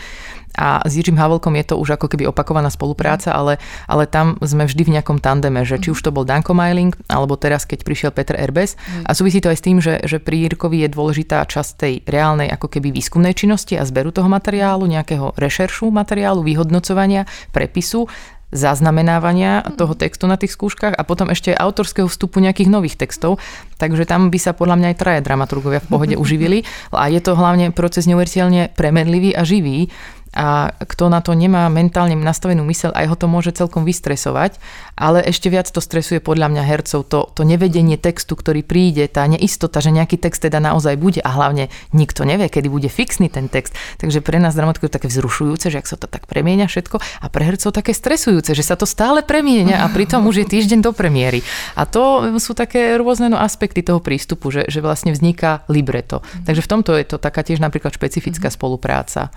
a 0.56 0.82
s 0.86 0.92
Jiřím 0.96 1.18
Havelkom 1.18 1.54
je 1.58 1.74
to 1.74 1.74
už 1.76 1.98
ako 1.98 2.08
keby 2.08 2.30
opakovaná 2.30 2.72
spolupráca, 2.72 3.34
ale, 3.34 3.60
ale 3.86 4.08
tam 4.08 4.40
sme 4.40 4.64
vždy 4.64 4.82
v 4.88 4.94
nejakom 4.98 5.18
tandeme, 5.20 5.62
že 5.62 5.76
či 5.78 5.92
už 5.92 6.00
to 6.00 6.14
bol 6.14 6.24
Danko 6.24 6.56
Meiling, 6.56 6.94
alebo 7.10 7.36
teraz, 7.36 7.68
keď 7.68 7.84
prišiel 7.84 8.10
Peter 8.14 8.34
Erbes. 8.38 8.74
A 9.04 9.12
súvisí 9.12 9.38
to 9.38 9.52
aj 9.52 9.58
s 9.58 9.64
tým, 9.64 9.78
že, 9.78 10.00
že 10.06 10.18
pri 10.22 10.48
Jirkovi 10.48 10.86
je 10.86 10.94
dôležitá 10.94 11.44
časť 11.44 11.70
tej 11.78 11.94
reálnej 12.06 12.48
ako 12.48 12.70
keby 12.70 12.94
výskumnej 12.94 13.34
činnosti 13.36 13.76
a 13.76 13.86
zberu 13.86 14.10
toho 14.10 14.26
materiálu, 14.30 14.86
nejakého 14.88 15.36
rešeršu 15.36 15.90
materiálu, 15.90 16.42
vyhodnocovania, 16.42 17.28
prepisu 17.52 18.06
zaznamenávania 18.48 19.60
toho 19.76 19.92
textu 19.92 20.24
na 20.24 20.40
tých 20.40 20.56
skúškach 20.56 20.96
a 20.96 21.02
potom 21.04 21.28
ešte 21.28 21.52
autorského 21.52 22.08
vstupu 22.08 22.40
nejakých 22.40 22.72
nových 22.72 22.96
textov. 22.96 23.36
Takže 23.76 24.08
tam 24.08 24.32
by 24.32 24.38
sa 24.40 24.56
podľa 24.56 24.80
mňa 24.80 24.88
aj 24.96 24.98
traja 24.98 25.20
dramaturgovia 25.20 25.84
v 25.84 25.90
pohode 25.92 26.14
uživili. 26.16 26.64
A 26.88 27.12
je 27.12 27.20
to 27.20 27.36
hlavne 27.36 27.76
proces 27.76 28.08
neuveriteľne 28.08 28.72
premenlivý 28.72 29.36
a 29.36 29.44
živý 29.44 29.92
a 30.38 30.70
kto 30.78 31.10
na 31.10 31.18
to 31.18 31.34
nemá 31.34 31.66
mentálne 31.66 32.14
nastavenú 32.14 32.62
mysel, 32.70 32.94
aj 32.94 33.10
ho 33.10 33.16
to 33.18 33.26
môže 33.26 33.58
celkom 33.58 33.82
vystresovať, 33.82 34.62
ale 34.94 35.18
ešte 35.26 35.50
viac 35.50 35.66
to 35.66 35.82
stresuje 35.82 36.22
podľa 36.22 36.54
mňa 36.54 36.62
hercov 36.62 37.10
to, 37.10 37.26
to 37.34 37.42
nevedenie 37.42 37.98
textu, 37.98 38.38
ktorý 38.38 38.62
príde, 38.62 39.10
tá 39.10 39.26
neistota, 39.26 39.82
že 39.82 39.90
nejaký 39.90 40.14
text 40.14 40.46
teda 40.46 40.62
naozaj 40.62 40.94
bude 40.94 41.18
a 41.18 41.34
hlavne 41.34 41.74
nikto 41.90 42.22
nevie, 42.22 42.46
kedy 42.46 42.70
bude 42.70 42.86
fixný 42.86 43.26
ten 43.26 43.50
text. 43.50 43.74
Takže 43.98 44.22
pre 44.22 44.38
nás 44.38 44.54
dramatikov 44.54 44.94
je 44.94 44.96
také 45.02 45.10
vzrušujúce, 45.10 45.74
že 45.74 45.82
ak 45.82 45.90
sa 45.90 45.98
to 45.98 46.06
tak 46.06 46.30
premieňa 46.30 46.70
všetko 46.70 47.02
a 47.02 47.26
pre 47.26 47.42
hercov 47.42 47.74
také 47.74 47.90
stresujúce, 47.90 48.54
že 48.54 48.62
sa 48.62 48.78
to 48.78 48.86
stále 48.86 49.26
premieňa 49.26 49.82
a 49.82 49.90
pritom 49.90 50.22
už 50.30 50.46
je 50.46 50.50
týždeň 50.54 50.86
do 50.86 50.94
premiéry. 50.94 51.42
A 51.74 51.82
to 51.82 52.30
sú 52.38 52.54
také 52.54 52.94
rôzne 52.94 53.26
no, 53.26 53.42
aspekty 53.42 53.82
toho 53.82 53.98
prístupu, 53.98 54.54
že, 54.54 54.70
že 54.70 54.78
vlastne 54.78 55.10
vzniká 55.10 55.66
libreto. 55.66 56.22
Takže 56.46 56.62
v 56.62 56.70
tomto 56.70 56.94
je 56.94 57.10
to 57.10 57.18
taká 57.18 57.42
tiež 57.42 57.58
napríklad 57.58 57.90
špecifická 57.90 58.54
spolupráca. 58.54 59.34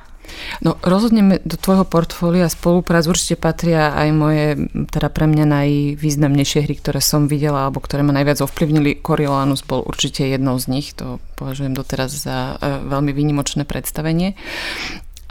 No 0.61 0.77
rozhodne 0.91 1.39
do 1.47 1.55
tvojho 1.55 1.87
portfólia 1.87 2.51
spoluprác 2.51 3.07
určite 3.07 3.39
patria 3.39 3.95
aj 3.95 4.09
moje, 4.11 4.47
teda 4.91 5.07
pre 5.07 5.25
mňa 5.31 5.45
najvýznamnejšie 5.47 6.67
hry, 6.67 6.75
ktoré 6.75 6.99
som 6.99 7.31
videla, 7.31 7.65
alebo 7.65 7.79
ktoré 7.79 8.03
ma 8.03 8.11
najviac 8.11 8.43
ovplyvnili. 8.43 8.99
Coriolanus 8.99 9.63
bol 9.63 9.87
určite 9.87 10.27
jednou 10.27 10.59
z 10.59 10.67
nich, 10.67 10.91
to 10.91 11.23
považujem 11.39 11.71
doteraz 11.71 12.11
za 12.11 12.59
e, 12.59 12.83
veľmi 12.91 13.15
výnimočné 13.15 13.63
predstavenie. 13.63 14.35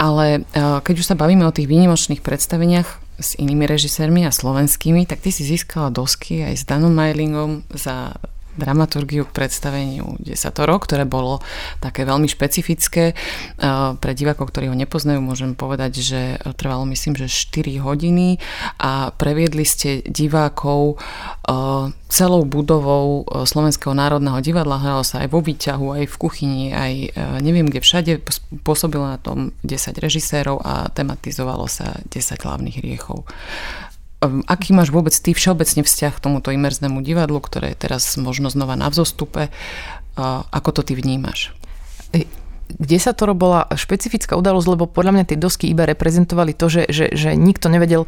Ale 0.01 0.49
e, 0.49 0.57
keď 0.81 0.95
už 0.97 1.07
sa 1.13 1.21
bavíme 1.21 1.45
o 1.45 1.53
tých 1.53 1.69
výnimočných 1.69 2.25
predstaveniach 2.25 2.89
s 3.21 3.37
inými 3.37 3.69
režisérmi 3.69 4.25
a 4.25 4.33
slovenskými, 4.33 5.05
tak 5.05 5.21
ty 5.21 5.29
si 5.29 5.45
získala 5.45 5.93
dosky 5.93 6.41
aj 6.41 6.55
s 6.57 6.65
Danom 6.65 6.97
Majlingom 6.97 7.69
za 7.77 8.17
dramaturgiu 8.61 9.25
k 9.25 9.33
predstaveniu 9.33 10.21
Desatoro, 10.21 10.77
ktoré 10.77 11.09
bolo 11.09 11.41
také 11.81 12.05
veľmi 12.05 12.29
špecifické. 12.29 13.17
Pre 13.97 14.13
divákov, 14.13 14.53
ktorí 14.53 14.69
ho 14.69 14.77
nepoznajú, 14.77 15.25
môžem 15.25 15.57
povedať, 15.57 16.05
že 16.05 16.21
trvalo 16.61 16.85
myslím, 16.93 17.17
že 17.17 17.33
4 17.33 17.81
hodiny 17.81 18.37
a 18.77 19.17
previedli 19.17 19.65
ste 19.65 20.05
divákov 20.05 21.01
celou 22.11 22.43
budovou 22.45 23.25
Slovenského 23.47 23.97
národného 23.97 24.43
divadla. 24.43 24.83
Hralo 24.83 25.07
sa 25.07 25.25
aj 25.25 25.29
vo 25.31 25.41
výťahu, 25.41 25.97
aj 25.97 26.05
v 26.11 26.17
kuchyni, 26.21 26.75
aj 26.75 26.93
neviem 27.41 27.65
kde 27.71 27.81
všade. 27.81 28.13
Pôsobilo 28.67 29.07
na 29.07 29.17
tom 29.17 29.55
10 29.63 29.97
režisérov 29.97 30.61
a 30.61 30.91
tematizovalo 30.91 31.71
sa 31.71 32.03
10 32.11 32.45
hlavných 32.45 32.83
riechov. 32.83 33.25
Ehm, 34.21 34.45
aký 34.45 34.77
máš 34.77 34.93
vôbec 34.93 35.13
ty 35.17 35.33
všeobecne 35.33 35.85
vzťah 35.85 36.13
k 36.17 36.23
tomuto 36.23 36.53
imerznému 36.53 37.01
divadlu, 37.01 37.41
ktoré 37.41 37.73
je 37.73 37.89
teraz 37.89 38.17
možno 38.21 38.53
znova 38.53 38.77
na 38.77 38.93
vzostupe? 38.93 39.49
Ako 40.53 40.71
to 40.77 40.85
ty 40.85 40.93
vnímaš? 40.93 41.57
kde 42.79 42.99
sa 43.03 43.11
to 43.11 43.27
bola 43.35 43.67
špecifická 43.75 44.39
udalosť, 44.39 44.69
lebo 44.71 44.85
podľa 44.87 45.13
mňa 45.19 45.25
tie 45.27 45.39
dosky 45.41 45.67
iba 45.67 45.83
reprezentovali 45.91 46.55
to, 46.55 46.71
že, 46.71 46.83
že, 46.87 47.07
že 47.11 47.35
nikto 47.35 47.67
nevedel, 47.67 48.07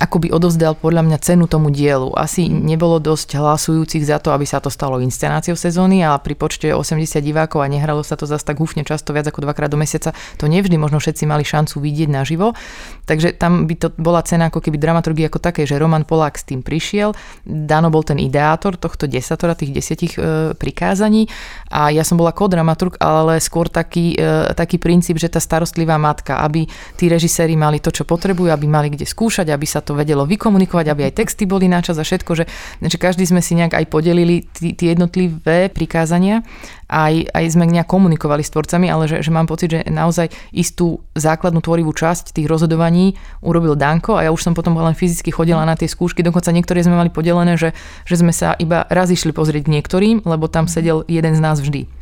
ako 0.00 0.24
by 0.24 0.28
odovzdal 0.32 0.72
podľa 0.72 1.04
mňa 1.04 1.18
cenu 1.20 1.44
tomu 1.44 1.68
dielu. 1.68 2.16
Asi 2.16 2.48
nebolo 2.48 2.96
dosť 2.96 3.36
hlasujúcich 3.36 4.08
za 4.08 4.16
to, 4.16 4.32
aby 4.32 4.48
sa 4.48 4.62
to 4.62 4.72
stalo 4.72 4.96
inscenáciou 5.04 5.52
sezóny, 5.52 6.00
ale 6.00 6.16
pri 6.24 6.32
počte 6.32 6.72
80 6.72 7.20
divákov 7.20 7.60
a 7.60 7.68
nehralo 7.68 8.00
sa 8.00 8.16
to 8.16 8.24
zase 8.24 8.46
tak 8.48 8.56
húfne 8.56 8.88
často 8.88 9.12
viac 9.12 9.28
ako 9.28 9.44
dvakrát 9.44 9.68
do 9.68 9.76
mesiaca, 9.76 10.16
to 10.40 10.48
nevždy 10.48 10.80
možno 10.80 10.96
všetci 10.96 11.28
mali 11.28 11.44
šancu 11.44 11.76
vidieť 11.76 12.08
naživo. 12.08 12.56
Takže 13.04 13.36
tam 13.36 13.68
by 13.68 13.74
to 13.76 13.88
bola 14.00 14.24
cena 14.24 14.48
ako 14.48 14.64
keby 14.64 14.80
dramaturgie 14.80 15.28
ako 15.28 15.42
také, 15.44 15.68
že 15.68 15.76
Roman 15.76 16.08
Polák 16.08 16.40
s 16.40 16.48
tým 16.48 16.64
prišiel, 16.64 17.12
Dano 17.44 17.92
bol 17.92 18.06
ten 18.06 18.16
ideátor 18.16 18.80
tohto 18.80 19.04
desatora, 19.04 19.58
tých 19.58 19.74
desiatich 19.76 20.16
e, 20.16 20.56
prikázaní 20.56 21.28
a 21.68 21.92
ja 21.92 22.06
som 22.06 22.16
bola 22.16 22.32
ako 22.32 22.48
dramaturg, 22.48 22.96
ale 23.02 23.42
skôr 23.42 23.68
taký, 23.68 24.16
e, 24.16 24.54
taký 24.56 24.80
princíp, 24.80 25.20
že 25.20 25.28
tá 25.28 25.42
starostlivá 25.42 26.00
matka, 26.00 26.40
aby 26.40 26.64
tí 26.96 27.12
režiséri 27.12 27.58
mali 27.58 27.82
to, 27.82 27.92
čo 27.92 28.08
potrebujú, 28.08 28.48
aby 28.48 28.66
mali 28.70 28.88
kde 28.94 29.04
skúšať, 29.04 29.50
aby 29.50 29.66
sa 29.66 29.81
to 29.82 29.98
vedelo 29.98 30.24
vykomunikovať, 30.24 30.86
aby 30.88 31.10
aj 31.10 31.16
texty 31.18 31.44
boli 31.44 31.66
načas 31.66 31.98
a 31.98 32.06
všetko, 32.06 32.32
že, 32.38 32.44
že 32.80 32.96
každý 32.96 33.26
sme 33.26 33.42
si 33.42 33.58
nejak 33.58 33.74
aj 33.74 33.84
podelili 33.90 34.46
tie 34.54 34.94
jednotlivé 34.94 35.68
prikázania, 35.68 36.46
aj, 36.92 37.32
aj 37.32 37.44
sme 37.48 37.64
nejak 37.66 37.88
komunikovali 37.88 38.44
s 38.44 38.52
tvorcami, 38.52 38.86
ale 38.92 39.08
že, 39.08 39.24
že 39.24 39.32
mám 39.32 39.48
pocit, 39.48 39.72
že 39.72 39.80
naozaj 39.88 40.28
istú 40.52 41.00
základnú 41.16 41.64
tvorivú 41.64 41.90
časť 41.96 42.36
tých 42.36 42.46
rozhodovaní 42.46 43.16
urobil 43.40 43.74
Danko 43.74 44.20
a 44.20 44.28
ja 44.28 44.30
už 44.30 44.44
som 44.44 44.52
potom 44.52 44.76
len 44.76 44.92
fyzicky 44.92 45.32
chodila 45.32 45.64
na 45.64 45.72
tie 45.72 45.88
skúšky, 45.88 46.20
dokonca 46.20 46.52
niektoré 46.52 46.84
sme 46.84 47.00
mali 47.00 47.08
podelené, 47.08 47.56
že, 47.56 47.72
že 48.04 48.20
sme 48.20 48.30
sa 48.30 48.52
iba 48.60 48.84
raz 48.92 49.08
išli 49.08 49.32
pozrieť 49.32 49.72
niektorým, 49.72 50.28
lebo 50.28 50.52
tam 50.52 50.68
sedel 50.68 51.02
jeden 51.08 51.32
z 51.32 51.40
nás 51.40 51.58
vždy. 51.64 52.01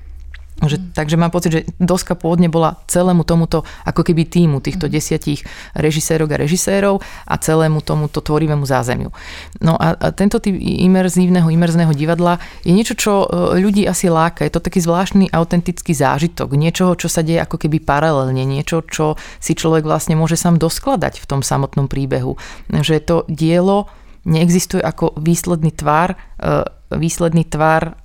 Že, 0.60 0.92
takže 0.92 1.16
mám 1.16 1.32
pocit, 1.32 1.50
že 1.52 1.60
doska 1.80 2.12
pôvodne 2.12 2.52
bola 2.52 2.76
celému 2.84 3.24
tomuto 3.24 3.64
ako 3.88 4.04
keby 4.04 4.28
týmu 4.28 4.60
týchto 4.60 4.86
mhm. 4.88 4.92
desiatich 4.92 5.40
režisérok 5.72 6.36
a 6.36 6.40
režisérov 6.40 7.00
a 7.00 7.34
celému 7.40 7.80
tomuto 7.80 8.20
tvorivému 8.20 8.68
zázemiu. 8.68 9.08
No 9.64 9.80
a, 9.80 9.96
a 9.96 10.08
tento 10.12 10.36
typ 10.36 10.52
imerzívneho, 10.60 11.48
imerzného 11.48 11.92
divadla 11.96 12.36
je 12.64 12.76
niečo, 12.76 12.92
čo 12.92 13.12
e, 13.24 13.60
ľudí 13.60 13.88
asi 13.88 14.12
láka. 14.12 14.44
Je 14.44 14.52
to 14.52 14.60
taký 14.60 14.84
zvláštny, 14.84 15.32
autentický 15.32 15.96
zážitok. 15.96 16.52
Niečoho, 16.52 16.92
čo 16.96 17.08
sa 17.08 17.24
deje 17.24 17.40
ako 17.40 17.56
keby 17.56 17.80
paralelne. 17.80 18.44
Niečo, 18.44 18.84
čo 18.84 19.16
si 19.40 19.56
človek 19.56 19.84
vlastne 19.88 20.16
môže 20.16 20.36
sám 20.36 20.60
doskladať 20.60 21.24
v 21.24 21.28
tom 21.28 21.40
samotnom 21.40 21.88
príbehu. 21.88 22.36
Že 22.68 22.96
to 23.00 23.16
dielo 23.28 23.88
neexistuje 24.28 24.84
ako 24.84 25.16
výsledný 25.16 25.72
tvar, 25.72 26.16
e, 26.36 26.64
výsledný 26.92 27.48
tvar 27.48 27.99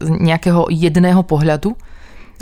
z 0.00 0.08
nejakého 0.08 0.66
jedného 0.70 1.22
pohľadu, 1.22 1.74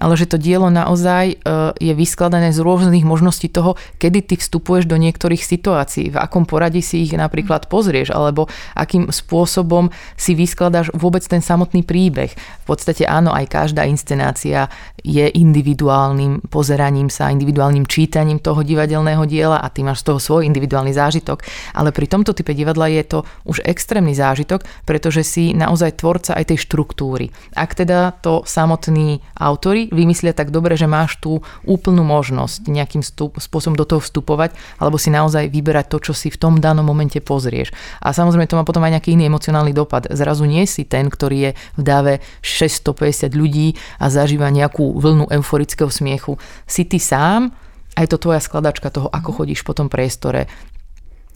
ale 0.01 0.17
že 0.17 0.25
to 0.25 0.41
dielo 0.41 0.73
naozaj 0.73 1.25
e, 1.31 1.37
je 1.77 1.93
vyskladané 1.93 2.57
z 2.57 2.65
rôznych 2.65 3.05
možností 3.05 3.53
toho, 3.53 3.77
kedy 4.01 4.25
ty 4.25 4.35
vstupuješ 4.41 4.89
do 4.89 4.97
niektorých 4.97 5.45
situácií, 5.45 6.09
v 6.09 6.17
akom 6.17 6.49
poradí 6.49 6.81
si 6.81 7.05
ich 7.05 7.13
napríklad 7.13 7.69
pozrieš, 7.69 8.17
alebo 8.17 8.49
akým 8.73 9.13
spôsobom 9.13 9.93
si 10.17 10.33
vyskladaš 10.33 10.89
vôbec 10.97 11.21
ten 11.29 11.45
samotný 11.45 11.85
príbeh. 11.85 12.33
V 12.33 12.65
podstate 12.65 13.05
áno, 13.05 13.37
aj 13.37 13.45
každá 13.53 13.85
inscenácia 13.85 14.73
je 15.05 15.29
individuálnym 15.29 16.49
pozeraním 16.49 17.13
sa, 17.13 17.29
individuálnym 17.29 17.85
čítaním 17.85 18.41
toho 18.41 18.65
divadelného 18.65 19.29
diela 19.29 19.61
a 19.61 19.69
ty 19.69 19.85
máš 19.85 20.01
z 20.01 20.13
toho 20.13 20.19
svoj 20.21 20.49
individuálny 20.49 20.97
zážitok, 20.97 21.45
ale 21.77 21.93
pri 21.93 22.09
tomto 22.09 22.33
type 22.33 22.57
divadla 22.57 22.89
je 22.89 23.05
to 23.05 23.19
už 23.45 23.61
extrémny 23.69 24.17
zážitok, 24.17 24.65
pretože 24.89 25.27
si 25.27 25.53
naozaj 25.53 26.01
tvorca 26.01 26.33
aj 26.39 26.55
tej 26.55 26.59
štruktúry. 26.65 27.29
Ak 27.53 27.77
teda 27.77 28.17
to 28.25 28.47
samotní 28.47 29.21
autory 29.37 29.90
vymyslia 29.91 30.33
tak 30.33 30.55
dobre, 30.55 30.79
že 30.79 30.89
máš 30.89 31.19
tú 31.19 31.43
úplnú 31.67 32.07
možnosť 32.07 32.67
nejakým 32.71 33.03
stup, 33.05 33.37
spôsobom 33.37 33.77
do 33.77 33.85
toho 33.85 34.01
vstupovať, 34.01 34.55
alebo 34.79 34.97
si 34.97 35.13
naozaj 35.13 35.51
vyberať 35.51 35.87
to, 35.93 35.99
čo 36.11 36.13
si 36.17 36.33
v 36.33 36.41
tom 36.41 36.63
danom 36.63 36.87
momente 36.87 37.19
pozrieš. 37.21 37.75
A 38.01 38.15
samozrejme 38.15 38.49
to 38.49 38.57
má 38.57 38.65
potom 38.65 38.83
aj 38.87 38.97
nejaký 38.97 39.19
iný 39.19 39.29
emocionálny 39.29 39.75
dopad. 39.75 40.09
Zrazu 40.09 40.47
nie 40.47 40.65
si 40.65 40.87
ten, 40.87 41.11
ktorý 41.11 41.37
je 41.39 41.51
v 41.77 41.83
dáve 41.83 42.13
650 42.41 43.35
ľudí 43.35 43.75
a 44.01 44.09
zažíva 44.09 44.49
nejakú 44.49 44.97
vlnu 44.97 45.29
euforického 45.29 45.93
smiechu. 45.93 46.41
Si 46.65 46.87
ty 46.87 47.03
sám, 47.03 47.53
aj 47.99 48.07
to 48.07 48.17
tvoja 48.17 48.41
skladačka 48.41 48.89
toho, 48.89 49.11
ako 49.11 49.43
chodíš 49.43 49.67
po 49.67 49.75
tom 49.75 49.91
priestore, 49.91 50.47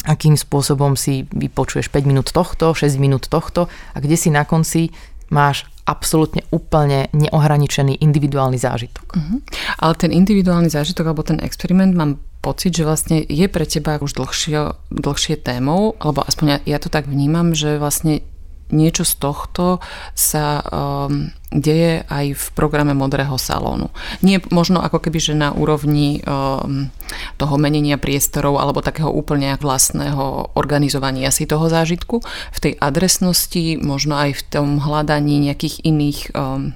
akým 0.04 0.36
spôsobom 0.36 0.94
si 1.00 1.24
vypočuješ 1.32 1.88
5 1.88 2.04
minút 2.04 2.28
tohto, 2.30 2.76
6 2.76 3.00
minút 3.00 3.26
tohto 3.32 3.72
a 3.96 3.98
kde 3.98 4.16
si 4.20 4.28
na 4.28 4.44
konci 4.44 4.92
máš 5.34 5.66
absolútne 5.84 6.46
úplne 6.48 7.12
neohraničený 7.12 8.00
individuálny 8.00 8.56
zážitok. 8.56 9.08
Uh-huh. 9.18 9.38
Ale 9.82 9.92
ten 10.00 10.14
individuálny 10.14 10.72
zážitok 10.72 11.12
alebo 11.12 11.26
ten 11.26 11.42
experiment 11.44 11.92
mám 11.92 12.16
pocit, 12.40 12.72
že 12.72 12.88
vlastne 12.88 13.20
je 13.24 13.44
pre 13.48 13.68
teba 13.68 14.00
už 14.00 14.16
dlhšie, 14.16 14.76
dlhšie 14.92 15.40
témou, 15.40 15.96
alebo 16.00 16.24
aspoň 16.24 16.46
ja, 16.46 16.76
ja 16.76 16.78
to 16.80 16.88
tak 16.88 17.08
vnímam, 17.08 17.52
že 17.52 17.76
vlastne 17.76 18.24
niečo 18.72 19.04
z 19.04 19.14
tohto 19.20 19.84
sa 20.16 20.62
um, 20.64 21.28
deje 21.54 22.02
aj 22.08 22.34
v 22.34 22.44
programe 22.56 22.96
Modrého 22.96 23.38
salónu. 23.38 23.92
Nie 24.24 24.42
možno 24.50 24.82
ako 24.82 24.98
keby, 24.98 25.18
že 25.22 25.34
na 25.38 25.54
úrovni 25.54 26.24
um, 26.24 26.90
toho 27.38 27.54
menenia 27.60 28.00
priestorov 28.00 28.58
alebo 28.58 28.82
takého 28.82 29.12
úplne 29.12 29.54
vlastného 29.60 30.56
organizovania 30.58 31.30
si 31.30 31.46
toho 31.46 31.70
zážitku, 31.70 32.24
v 32.54 32.58
tej 32.58 32.72
adresnosti, 32.82 33.78
možno 33.78 34.18
aj 34.18 34.30
v 34.38 34.42
tom 34.50 34.68
hľadaní 34.82 35.38
nejakých 35.50 35.84
iných 35.86 36.18
um, 36.34 36.74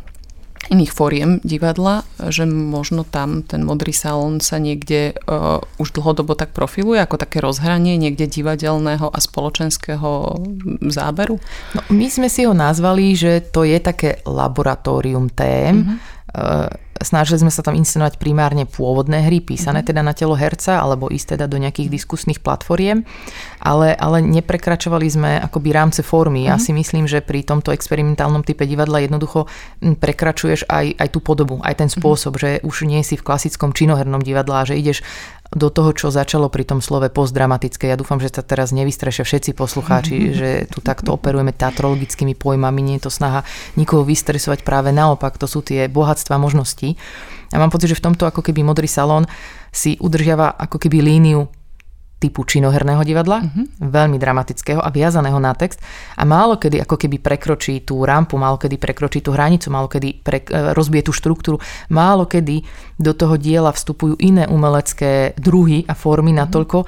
iných 0.69 0.93
fóriem 0.93 1.31
divadla, 1.41 2.05
že 2.29 2.45
možno 2.45 3.05
tam 3.05 3.41
ten 3.45 3.65
modrý 3.65 3.93
salón 3.97 4.45
sa 4.45 4.61
niekde 4.61 5.17
uh, 5.25 5.61
už 5.81 5.97
dlhodobo 5.97 6.37
tak 6.37 6.53
profiluje 6.53 7.01
ako 7.01 7.17
také 7.17 7.41
rozhranie 7.41 7.97
niekde 7.97 8.29
divadelného 8.29 9.09
a 9.09 9.19
spoločenského 9.19 10.39
záberu? 10.93 11.41
No, 11.73 11.81
my 11.93 12.07
sme 12.13 12.29
si 12.29 12.45
ho 12.45 12.53
nazvali, 12.53 13.17
že 13.17 13.41
to 13.49 13.65
je 13.65 13.81
také 13.81 14.21
laboratórium 14.29 15.33
tém. 15.33 15.85
Mm-hmm. 15.85 15.99
Uh, 16.29 16.69
Snažili 16.99 17.47
sme 17.47 17.53
sa 17.55 17.63
tam 17.63 17.79
inscenovať 17.79 18.19
primárne 18.19 18.67
pôvodné 18.67 19.27
hry, 19.27 19.39
písané 19.39 19.81
mm-hmm. 19.81 19.91
teda 19.95 20.03
na 20.03 20.13
telo 20.15 20.35
herca, 20.35 20.83
alebo 20.83 21.09
ísť 21.09 21.39
teda 21.39 21.47
do 21.47 21.59
nejakých 21.59 21.89
diskusných 21.89 22.43
platformiem, 22.43 23.07
ale, 23.63 23.95
ale 23.95 24.19
neprekračovali 24.23 25.07
sme 25.07 25.31
akoby 25.39 25.69
rámce 25.71 26.01
formy. 26.03 26.47
Mm-hmm. 26.47 26.51
Ja 26.51 26.57
mhm. 26.59 26.63
si 26.63 26.73
myslím, 26.75 27.05
že 27.07 27.23
pri 27.23 27.47
tomto 27.47 27.71
experimentálnom 27.71 28.43
type 28.43 28.67
divadla 28.67 29.03
jednoducho 29.03 29.47
prekračuješ 29.81 30.67
aj, 30.67 30.99
aj 30.99 31.09
tú 31.15 31.19
podobu, 31.23 31.63
aj 31.63 31.75
ten 31.85 31.91
mhm. 31.91 31.95
spôsob, 31.99 32.39
mm-hmm. 32.39 32.63
že 32.63 32.67
už 32.67 32.77
nie 32.89 33.01
si 33.07 33.15
v 33.15 33.27
klasickom 33.27 33.71
činohernom 33.73 34.23
divadle 34.23 34.59
a 34.59 34.67
že 34.67 34.79
ideš 34.79 35.07
do 35.49 35.73
toho, 35.73 35.97
čo 35.97 36.13
začalo 36.13 36.53
pri 36.53 36.69
tom 36.69 36.85
slove 36.85 37.09
postdramatické. 37.09 37.89
Ja 37.89 37.97
dúfam, 37.97 38.21
že 38.21 38.29
sa 38.29 38.45
teraz 38.45 38.69
nevystrašia 38.77 39.25
všetci 39.25 39.57
poslucháči, 39.57 40.17
že 40.39 40.51
tu 40.69 40.85
takto 40.85 41.17
operujeme 41.17 41.57
teatrologickými 41.57 42.37
pojmami, 42.37 42.81
nie 42.85 42.97
je 43.01 43.09
to 43.09 43.13
snaha 43.13 43.41
nikoho 43.81 44.05
vystresovať, 44.05 44.61
práve 44.61 44.93
naopak, 44.93 45.41
to 45.41 45.49
sú 45.49 45.65
tie 45.65 45.89
bohatstva 45.89 46.37
možností. 46.37 46.88
A 47.51 47.57
mám 47.57 47.73
pocit, 47.73 47.91
že 47.91 47.99
v 47.99 48.05
tomto 48.13 48.29
ako 48.29 48.45
keby 48.45 48.61
modrý 48.61 48.87
salón 48.87 49.25
si 49.73 49.97
udržiava 49.99 50.53
ako 50.57 50.77
keby 50.79 51.01
líniu 51.01 51.49
typu 52.19 52.43
činoherného 52.43 53.07
divadla, 53.07 53.47
mm-hmm. 53.47 53.65
veľmi 53.79 54.19
dramatického 54.19 54.83
a 54.83 54.91
viazaného 54.91 55.39
na 55.39 55.55
text 55.55 55.79
a 56.19 56.27
málo 56.27 56.59
kedy 56.59 56.83
ako 56.83 56.99
keby 56.99 57.23
prekročí 57.23 57.87
tú 57.87 58.03
rampu, 58.03 58.35
málo 58.35 58.59
kedy 58.59 58.75
prekročí 58.75 59.23
tú 59.23 59.31
hranicu, 59.31 59.71
málo 59.71 59.87
kedy 59.87 60.19
pre, 60.27 60.43
e, 60.43 60.75
rozbije 60.75 61.07
tú 61.07 61.13
štruktúru, 61.15 61.63
málo 61.95 62.27
kedy 62.27 62.67
do 62.99 63.15
toho 63.15 63.39
diela 63.39 63.71
vstupujú 63.71 64.19
iné 64.19 64.51
umelecké 64.51 65.39
druhy 65.39 65.87
a 65.87 65.95
formy 65.95 66.35
mm-hmm. 66.35 66.43
natoľko, 66.43 66.79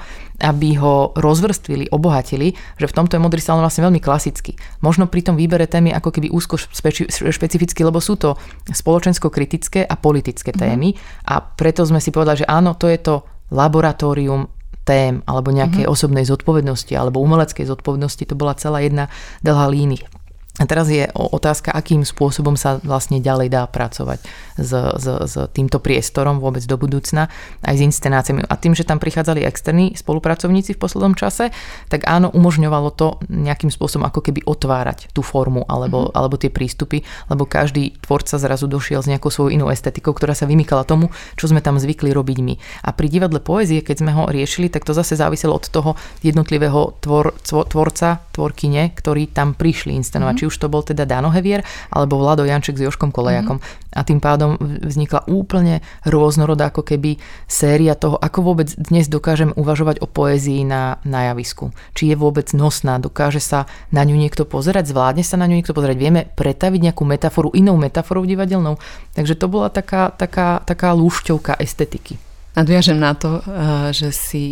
aby 0.43 0.75
ho 0.75 1.15
rozvrstvili, 1.15 1.95
obohatili, 1.95 2.51
že 2.75 2.89
v 2.91 2.95
tomto 2.95 3.15
je 3.15 3.23
modrý 3.23 3.39
salón 3.39 3.63
vlastne 3.63 3.87
veľmi 3.87 4.03
klasický. 4.03 4.59
Možno 4.83 5.07
pri 5.07 5.31
tom 5.31 5.39
výbere 5.39 5.63
témy 5.63 5.95
ako 5.95 6.11
keby 6.11 6.27
úzko 6.27 6.59
špeci- 6.59 7.07
špecificky, 7.07 7.87
lebo 7.87 8.03
sú 8.03 8.19
to 8.19 8.35
spoločensko-kritické 8.67 9.87
a 9.87 9.95
politické 9.95 10.51
mhm. 10.51 10.59
témy 10.59 10.89
mm-hmm. 10.91 11.31
a 11.31 11.35
preto 11.39 11.87
sme 11.87 12.03
si 12.03 12.11
povedali, 12.11 12.43
že 12.43 12.49
áno, 12.51 12.75
to 12.75 12.91
je 12.91 12.99
to 12.99 13.23
laboratórium 13.51 14.60
tém 14.83 15.23
alebo 15.23 15.55
nejakej 15.55 15.87
mm-hmm. 15.87 15.95
osobnej 15.95 16.25
zodpovednosti 16.27 16.91
alebo 16.91 17.23
umeleckej 17.23 17.63
zodpovednosti, 17.63 18.27
to 18.27 18.35
bola 18.35 18.59
celá 18.59 18.83
jedna 18.83 19.07
dlhá 19.39 19.71
línia. 19.71 20.10
A 20.59 20.67
teraz 20.67 20.91
je 20.91 21.07
otázka, 21.15 21.71
akým 21.71 22.03
spôsobom 22.03 22.59
sa 22.59 22.75
vlastne 22.83 23.23
ďalej 23.23 23.47
dá 23.55 23.63
pracovať 23.71 24.19
s, 24.59 24.71
s, 24.75 25.05
s 25.07 25.35
týmto 25.55 25.79
priestorom 25.79 26.43
vôbec 26.43 26.59
do 26.67 26.75
budúcna, 26.75 27.31
aj 27.63 27.79
s 27.79 27.85
inscenáciami. 27.87 28.43
A 28.51 28.59
tým, 28.59 28.75
že 28.75 28.83
tam 28.83 28.99
prichádzali 28.99 29.47
externí 29.47 29.95
spolupracovníci 29.95 30.75
v 30.75 30.81
poslednom 30.83 31.15
čase, 31.15 31.55
tak 31.87 32.03
áno, 32.03 32.29
umožňovalo 32.35 32.91
to 32.91 33.23
nejakým 33.31 33.71
spôsobom 33.71 34.03
ako 34.11 34.19
keby 34.27 34.43
otvárať 34.43 35.15
tú 35.15 35.23
formu 35.23 35.63
alebo, 35.71 36.11
mm-hmm. 36.11 36.17
alebo 36.19 36.35
tie 36.35 36.51
prístupy, 36.51 37.07
lebo 37.31 37.47
každý 37.47 37.95
tvorca 38.03 38.35
zrazu 38.35 38.67
došiel 38.67 38.99
s 38.99 39.07
nejakou 39.07 39.31
svojou 39.31 39.55
inou 39.55 39.71
estetikou, 39.71 40.11
ktorá 40.11 40.35
sa 40.35 40.45
vymykala 40.51 40.83
tomu, 40.83 41.15
čo 41.39 41.47
sme 41.47 41.63
tam 41.63 41.79
zvykli 41.79 42.11
robiť 42.11 42.37
my. 42.43 42.53
A 42.85 42.91
pri 42.91 43.07
divadle 43.07 43.39
poezie, 43.39 43.79
keď 43.79 44.03
sme 44.03 44.11
ho 44.11 44.27
riešili, 44.27 44.67
tak 44.67 44.83
to 44.83 44.91
zase 44.91 45.15
záviselo 45.15 45.55
od 45.55 45.65
toho 45.71 45.95
jednotlivého 46.21 46.99
tvor, 46.99 47.33
tvorca, 47.47 48.19
tvorkyne, 48.35 48.91
ktorí 48.93 49.31
tam 49.31 49.55
prišli 49.55 49.95
inscenovať. 49.95 50.35
Mm-hmm. 50.37 50.40
Či 50.41 50.49
už 50.49 50.57
to 50.57 50.73
bol 50.73 50.81
teda 50.81 51.05
Dano 51.05 51.29
Hevier 51.29 51.61
alebo 51.93 52.17
Vlado 52.17 52.41
Janček 52.41 52.81
s 52.81 52.89
Joškom 52.89 53.13
Kolejakom. 53.13 53.61
Mm-hmm. 53.61 53.93
A 53.93 54.01
tým 54.01 54.17
pádom 54.17 54.57
vznikla 54.57 55.29
úplne 55.29 55.85
rôznorodá 56.01 56.73
ako 56.73 56.81
keby 56.81 57.21
séria 57.45 57.93
toho, 57.93 58.17
ako 58.17 58.41
vôbec 58.41 58.73
dnes 58.73 59.05
dokážem 59.05 59.53
uvažovať 59.53 60.01
o 60.01 60.09
poézii 60.09 60.65
na, 60.65 60.97
na 61.05 61.29
javisku. 61.29 61.69
Či 61.93 62.09
je 62.09 62.15
vôbec 62.17 62.49
nosná, 62.57 62.97
dokáže 62.97 63.37
sa 63.37 63.69
na 63.93 64.01
ňu 64.01 64.17
niekto 64.17 64.49
pozerať, 64.49 64.89
zvládne 64.89 65.21
sa 65.21 65.37
na 65.37 65.45
ňu 65.45 65.61
niekto 65.61 65.77
pozerať, 65.77 66.01
vieme 66.01 66.25
pretaviť 66.25 66.89
nejakú 66.89 67.05
metaforu 67.05 67.53
inou 67.53 67.77
metaforou 67.77 68.25
divadelnou. 68.25 68.81
Takže 69.13 69.37
to 69.37 69.45
bola 69.45 69.69
taká, 69.69 70.09
taká, 70.09 70.65
taká 70.65 70.97
lúšťovka 70.97 71.61
estetiky. 71.61 72.17
Nadviažem 72.57 72.97
na 72.97 73.13
to, 73.13 73.45
eh, 73.45 73.93
že 73.93 74.09
si 74.09 74.43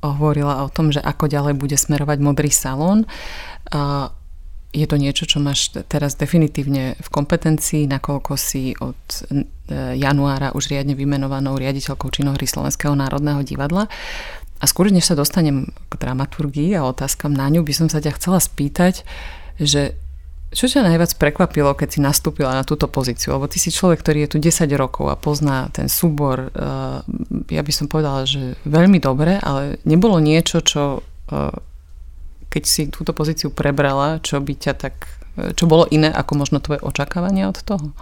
hovorila 0.00 0.64
o 0.64 0.72
tom, 0.72 0.88
že 0.88 1.00
ako 1.00 1.28
ďalej 1.28 1.54
bude 1.60 1.76
smerovať 1.76 2.18
modrý 2.24 2.48
salón. 2.48 3.04
Je 4.70 4.86
to 4.86 4.94
niečo, 4.94 5.26
čo 5.26 5.42
máš 5.42 5.74
teraz 5.90 6.14
definitívne 6.14 6.94
v 6.94 7.08
kompetencii, 7.10 7.90
nakoľko 7.90 8.32
si 8.38 8.70
od 8.78 8.98
e, 9.26 9.44
januára 9.98 10.54
už 10.54 10.70
riadne 10.70 10.94
vymenovanou 10.94 11.58
riaditeľkou 11.58 12.06
činohry 12.14 12.46
Slovenského 12.46 12.94
národného 12.94 13.42
divadla. 13.42 13.90
A 14.60 14.64
skôr, 14.70 14.92
než 14.94 15.10
sa 15.10 15.18
dostanem 15.18 15.74
k 15.90 15.92
dramaturgii 15.98 16.78
a 16.78 16.86
otázkam 16.86 17.34
na 17.34 17.50
ňu, 17.50 17.66
by 17.66 17.74
som 17.74 17.88
sa 17.90 17.98
ťa 17.98 18.14
chcela 18.14 18.38
spýtať, 18.38 19.02
že 19.58 19.98
čo 20.50 20.66
ťa 20.66 20.82
najviac 20.82 21.14
prekvapilo, 21.14 21.78
keď 21.78 21.88
si 21.94 22.00
nastúpila 22.02 22.50
na 22.50 22.66
túto 22.66 22.90
pozíciu? 22.90 23.38
Lebo 23.38 23.46
ty 23.46 23.62
si 23.62 23.70
človek, 23.70 24.02
ktorý 24.02 24.26
je 24.26 24.30
tu 24.34 24.38
10 24.42 24.66
rokov 24.74 25.06
a 25.06 25.14
pozná 25.14 25.70
ten 25.70 25.86
súbor, 25.86 26.46
e, 26.46 26.48
ja 27.54 27.62
by 27.62 27.72
som 27.72 27.86
povedala, 27.86 28.26
že 28.26 28.58
veľmi 28.66 28.98
dobre, 28.98 29.38
ale 29.38 29.78
nebolo 29.86 30.18
niečo, 30.18 30.58
čo 30.58 30.82
e, 30.98 31.00
keď 32.50 32.62
si 32.66 32.82
túto 32.90 33.14
pozíciu 33.14 33.54
prebrala, 33.54 34.18
čo 34.20 34.42
by 34.42 34.52
ťa 34.58 34.74
tak, 34.74 35.06
čo 35.54 35.70
bolo 35.70 35.86
iné 35.88 36.10
ako 36.10 36.32
možno 36.34 36.58
tvoje 36.58 36.82
očakávania 36.82 37.46
od 37.46 37.62
toho? 37.62 37.94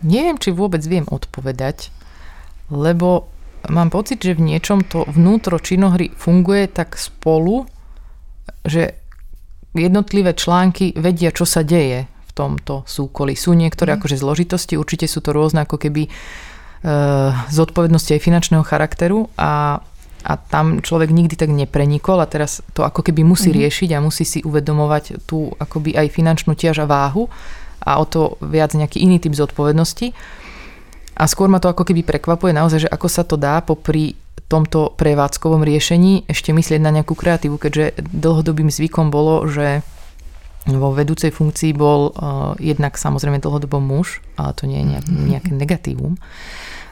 Neviem, 0.00 0.40
či 0.40 0.56
vôbec 0.56 0.80
viem 0.80 1.04
odpovedať, 1.04 1.92
lebo 2.72 3.28
mám 3.68 3.92
pocit, 3.92 4.24
že 4.24 4.32
v 4.32 4.56
niečom 4.56 4.80
to 4.80 5.04
vnútro 5.12 5.60
činohry 5.60 6.08
funguje 6.16 6.72
tak 6.72 6.96
spolu, 6.96 7.68
že 8.64 8.96
jednotlivé 9.76 10.32
články 10.32 10.96
vedia, 10.96 11.30
čo 11.30 11.44
sa 11.44 11.60
deje 11.60 12.08
v 12.08 12.32
tomto 12.32 12.88
súkoli. 12.88 13.36
Sú 13.36 13.52
niektoré 13.52 13.94
mm. 13.94 13.96
akože 14.00 14.16
zložitosti, 14.16 14.80
určite 14.80 15.04
sú 15.04 15.20
to 15.20 15.36
rôzne 15.36 15.62
ako 15.68 15.76
keby 15.76 16.06
e, 16.06 16.10
zodpovednosti 17.52 18.16
aj 18.16 18.24
finančného 18.24 18.64
charakteru 18.64 19.28
a 19.36 19.82
a 20.20 20.36
tam 20.36 20.84
človek 20.84 21.08
nikdy 21.08 21.34
tak 21.36 21.48
neprenikol 21.48 22.20
a 22.20 22.28
teraz 22.28 22.60
to 22.76 22.84
ako 22.84 23.00
keby 23.00 23.24
musí 23.24 23.48
mm-hmm. 23.50 23.60
riešiť 23.64 23.88
a 23.96 24.04
musí 24.04 24.24
si 24.28 24.44
uvedomovať 24.44 25.24
tú 25.24 25.52
akoby 25.56 25.96
aj 25.96 26.12
finančnú 26.12 26.52
tiaž 26.52 26.84
a 26.84 26.86
váhu 26.86 27.32
a 27.80 27.96
o 27.96 28.04
to 28.04 28.36
viac 28.44 28.76
nejaký 28.76 29.00
iný 29.00 29.16
typ 29.16 29.32
zodpovednosti. 29.32 30.12
A 31.16 31.24
skôr 31.28 31.48
ma 31.48 31.60
to 31.60 31.68
ako 31.68 31.84
keby 31.84 32.04
prekvapuje 32.04 32.52
naozaj, 32.52 32.88
že 32.88 32.92
ako 32.92 33.08
sa 33.08 33.24
to 33.24 33.36
dá 33.40 33.60
popri 33.64 34.16
tomto 34.50 34.98
prevádzkovom 34.98 35.62
riešení 35.62 36.26
ešte 36.26 36.50
myslieť 36.50 36.82
na 36.82 36.90
nejakú 36.90 37.14
kreatívu, 37.14 37.54
keďže 37.54 38.02
dlhodobým 38.02 38.66
zvykom 38.66 39.14
bolo, 39.14 39.46
že 39.46 39.86
vo 40.66 40.90
vedúcej 40.90 41.30
funkcii 41.30 41.70
bol 41.72 42.10
uh, 42.10 42.52
jednak 42.58 42.98
samozrejme 42.98 43.38
dlhodobo 43.38 43.78
muž, 43.78 44.20
ale 44.34 44.52
to 44.58 44.66
nie 44.66 44.82
je 44.82 44.86
nejak, 44.90 45.06
mhm. 45.06 45.24
nejaké 45.30 45.50
negatívum 45.54 46.18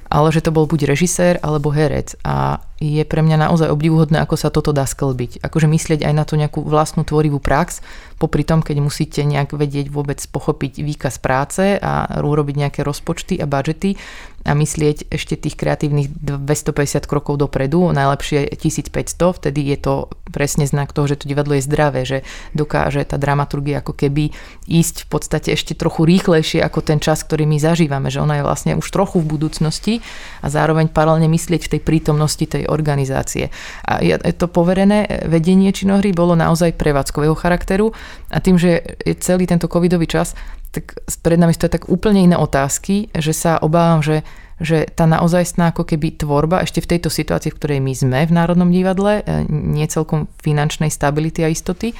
ale 0.09 0.33
že 0.33 0.41
to 0.41 0.51
bol 0.51 0.65
buď 0.65 0.89
režisér 0.89 1.37
alebo 1.45 1.69
herec 1.69 2.17
a 2.25 2.65
je 2.79 3.03
pre 3.03 3.27
mňa 3.27 3.51
naozaj 3.51 3.75
obdivuhodné, 3.75 4.23
ako 4.23 4.39
sa 4.39 4.55
toto 4.55 4.71
dá 4.71 4.87
sklbiť. 4.87 5.43
Akože 5.43 5.67
myslieť 5.67 6.07
aj 6.07 6.15
na 6.15 6.23
tú 6.23 6.39
nejakú 6.39 6.63
vlastnú 6.63 7.03
tvorivú 7.03 7.43
prax, 7.43 7.83
popri 8.19 8.47
tom, 8.47 8.63
keď 8.63 8.83
musíte 8.83 9.23
nejak 9.27 9.55
vedieť 9.55 9.91
vôbec 9.91 10.19
pochopiť 10.19 10.83
výkaz 10.83 11.19
práce 11.19 11.79
a 11.79 12.23
urobiť 12.23 12.55
nejaké 12.67 12.81
rozpočty 12.87 13.39
a 13.39 13.47
budžety 13.47 13.99
a 14.47 14.55
myslieť 14.55 15.11
ešte 15.11 15.35
tých 15.35 15.59
kreatívnych 15.59 16.09
250 16.09 17.05
krokov 17.05 17.37
dopredu, 17.37 17.91
najlepšie 17.91 18.55
1500, 18.55 19.37
vtedy 19.37 19.61
je 19.75 19.79
to 19.83 19.95
presne 20.31 20.65
znak 20.65 20.95
toho, 20.95 21.11
že 21.11 21.21
to 21.21 21.29
divadlo 21.29 21.59
je 21.59 21.67
zdravé, 21.67 22.07
že 22.07 22.19
dokáže 22.55 23.03
tá 23.03 23.21
dramaturgia 23.21 23.83
ako 23.83 23.93
keby 23.99 24.31
ísť 24.65 25.05
v 25.05 25.09
podstate 25.11 25.49
ešte 25.53 25.75
trochu 25.75 26.07
rýchlejšie 26.07 26.63
ako 26.63 26.81
ten 26.81 27.03
čas, 27.03 27.27
ktorý 27.27 27.45
my 27.45 27.59
zažívame, 27.59 28.09
že 28.09 28.23
ona 28.23 28.41
je 28.41 28.47
vlastne 28.47 28.73
už 28.79 28.87
trochu 28.89 29.21
v 29.21 29.37
budúcnosti 29.37 29.95
a 30.41 30.47
zároveň 30.49 30.89
paralelne 30.89 31.29
myslieť 31.29 31.69
v 31.69 31.73
tej 31.77 31.81
prítomnosti 31.83 32.45
tej 32.47 32.68
organizácie. 32.69 33.51
A 33.89 33.99
to 34.37 34.47
poverené 34.47 35.27
vedenie 35.27 35.73
činohry 35.75 36.13
bolo 36.13 36.37
naozaj 36.37 36.77
prevádzkového 36.77 37.35
charakteru 37.35 37.91
a 38.31 38.39
tým, 38.39 38.61
že 38.61 39.01
je 39.03 39.17
celý 39.19 39.49
tento 39.49 39.67
covidový 39.67 40.07
čas, 40.07 40.37
tak 40.71 41.01
pred 41.25 41.41
nami 41.41 41.57
stojí 41.57 41.73
tak 41.73 41.89
úplne 41.89 42.29
iné 42.29 42.37
otázky, 42.37 43.09
že 43.17 43.33
sa 43.33 43.57
obávam, 43.59 44.05
že, 44.05 44.21
že 44.61 44.85
tá 44.93 45.09
naozajstná 45.09 45.73
ako 45.73 45.89
keby 45.89 46.21
tvorba 46.21 46.61
ešte 46.63 46.85
v 46.85 46.91
tejto 46.97 47.09
situácii, 47.09 47.51
v 47.51 47.59
ktorej 47.59 47.81
my 47.81 47.93
sme 47.97 48.19
v 48.29 48.37
Národnom 48.37 48.69
divadle, 48.69 49.25
e, 49.25 49.49
nie 49.49 49.89
celkom 49.89 50.29
finančnej 50.45 50.93
stability 50.93 51.41
a 51.43 51.49
istoty, 51.49 51.97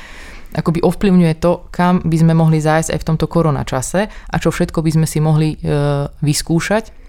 akoby 0.53 0.81
ovplyvňuje 0.85 1.35
to, 1.41 1.69
kam 1.73 2.01
by 2.05 2.17
sme 2.17 2.33
mohli 2.33 2.61
zájsť 2.61 2.93
aj 2.97 3.01
v 3.01 3.09
tomto 3.09 3.27
koronačase 3.29 4.01
a 4.09 4.37
čo 4.41 4.49
všetko 4.49 4.81
by 4.81 4.91
sme 5.01 5.07
si 5.09 5.19
mohli 5.21 5.57
e, 5.57 5.59
vyskúšať 6.21 7.08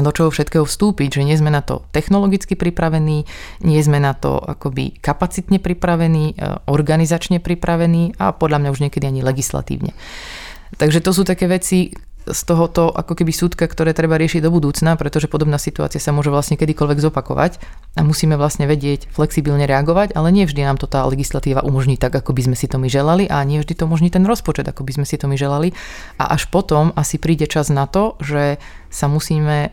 do 0.00 0.08
čoho 0.08 0.32
všetkého 0.32 0.64
vstúpiť, 0.64 1.20
že 1.20 1.26
nie 1.28 1.36
sme 1.36 1.52
na 1.52 1.60
to 1.60 1.84
technologicky 1.92 2.56
pripravení, 2.56 3.28
nie 3.60 3.80
sme 3.84 4.00
na 4.00 4.16
to 4.16 4.40
akoby 4.40 4.96
kapacitne 4.96 5.60
pripravení, 5.60 6.32
e, 6.32 6.64
organizačne 6.64 7.44
pripravení 7.44 8.16
a 8.16 8.32
podľa 8.32 8.64
mňa 8.64 8.72
už 8.72 8.80
niekedy 8.88 9.04
ani 9.04 9.20
legislatívne. 9.20 9.92
Takže 10.80 11.04
to 11.04 11.12
sú 11.12 11.28
také 11.28 11.44
veci 11.44 11.92
z 12.22 12.40
tohoto 12.46 12.94
ako 12.94 13.18
keby 13.18 13.34
súdka, 13.34 13.66
ktoré 13.66 13.90
treba 13.90 14.14
riešiť 14.14 14.46
do 14.46 14.54
budúcna, 14.54 14.94
pretože 14.94 15.26
podobná 15.26 15.58
situácia 15.58 15.98
sa 15.98 16.14
môže 16.14 16.30
vlastne 16.30 16.54
kedykoľvek 16.54 17.02
zopakovať 17.02 17.58
a 17.98 18.00
musíme 18.06 18.38
vlastne 18.38 18.70
vedieť 18.70 19.10
flexibilne 19.10 19.66
reagovať, 19.66 20.14
ale 20.14 20.30
nie 20.30 20.46
vždy 20.46 20.62
nám 20.62 20.78
to 20.78 20.86
tá 20.86 21.02
legislatíva 21.02 21.66
umožní 21.66 21.98
tak, 21.98 22.14
ako 22.14 22.30
by 22.30 22.46
sme 22.46 22.56
si 22.56 22.70
to 22.70 22.78
my 22.78 22.86
želali 22.86 23.26
a 23.26 23.42
nie 23.42 23.58
vždy 23.58 23.74
to 23.74 23.86
umožní 23.90 24.08
ten 24.14 24.22
rozpočet, 24.22 24.70
ako 24.70 24.86
by 24.86 25.02
sme 25.02 25.06
si 25.06 25.18
to 25.18 25.26
my 25.26 25.34
želali. 25.34 25.74
A 26.22 26.30
až 26.30 26.46
potom 26.46 26.94
asi 26.94 27.18
príde 27.18 27.50
čas 27.50 27.74
na 27.74 27.90
to, 27.90 28.14
že 28.22 28.62
sa 28.92 29.08
musíme 29.08 29.56
e, 29.64 29.70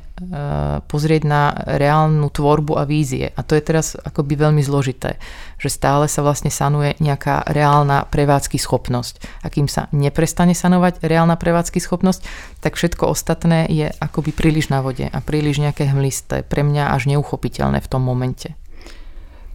pozrieť 0.88 1.24
na 1.28 1.52
reálnu 1.52 2.32
tvorbu 2.32 2.80
a 2.80 2.88
vízie. 2.88 3.36
A 3.36 3.44
to 3.44 3.60
je 3.60 3.62
teraz 3.68 4.00
akoby 4.00 4.40
veľmi 4.40 4.64
zložité, 4.64 5.20
že 5.60 5.68
stále 5.68 6.08
sa 6.08 6.24
vlastne 6.24 6.48
sanuje 6.48 6.96
nejaká 7.04 7.44
reálna 7.52 8.08
prevádzky 8.08 8.56
schopnosť. 8.56 9.44
A 9.44 9.52
kým 9.52 9.68
sa 9.68 9.92
neprestane 9.92 10.56
sanovať 10.56 11.04
reálna 11.04 11.36
prevádzky 11.36 11.84
schopnosť, 11.84 12.24
tak 12.64 12.80
všetko 12.80 13.12
ostatné 13.12 13.68
je 13.68 13.92
akoby 13.92 14.32
príliš 14.32 14.72
na 14.72 14.80
vode 14.80 15.04
a 15.04 15.20
príliš 15.20 15.60
nejaké 15.60 15.92
hmlisté, 15.92 16.48
pre 16.48 16.64
mňa 16.64 16.96
až 16.96 17.12
neuchopiteľné 17.12 17.84
v 17.84 17.92
tom 17.92 18.00
momente. 18.00 18.56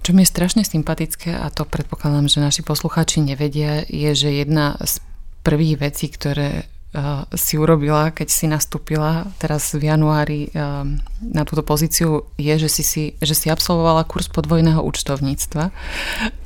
Čo 0.04 0.12
mi 0.12 0.28
je 0.28 0.32
strašne 0.36 0.68
sympatické, 0.68 1.32
a 1.32 1.48
to 1.48 1.64
predpokladám, 1.64 2.28
že 2.28 2.44
naši 2.44 2.60
poslucháči 2.60 3.24
nevedia, 3.24 3.88
je, 3.88 4.12
že 4.12 4.28
jedna 4.28 4.76
z 4.84 5.00
prvých 5.40 5.80
vecí, 5.80 6.12
ktoré 6.12 6.68
si 7.34 7.54
urobila, 7.58 8.14
keď 8.14 8.28
si 8.30 8.46
nastúpila 8.46 9.26
teraz 9.42 9.74
v 9.74 9.90
januári 9.90 10.54
uh, 10.54 10.86
na 11.20 11.42
túto 11.42 11.66
pozíciu, 11.66 12.30
je, 12.38 12.54
že 12.54 12.70
si, 12.70 12.82
si, 12.86 13.04
že 13.18 13.34
si 13.34 13.50
absolvovala 13.50 14.06
kurz 14.06 14.30
podvojného 14.30 14.78
účtovníctva. 14.78 15.74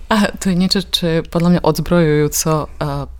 A 0.08 0.16
to 0.40 0.48
je 0.48 0.56
niečo, 0.56 0.80
čo 0.88 1.04
je 1.04 1.18
podľa 1.20 1.60
mňa 1.60 1.60
odzbrojujúco 1.68 2.52
uh, 2.64 2.68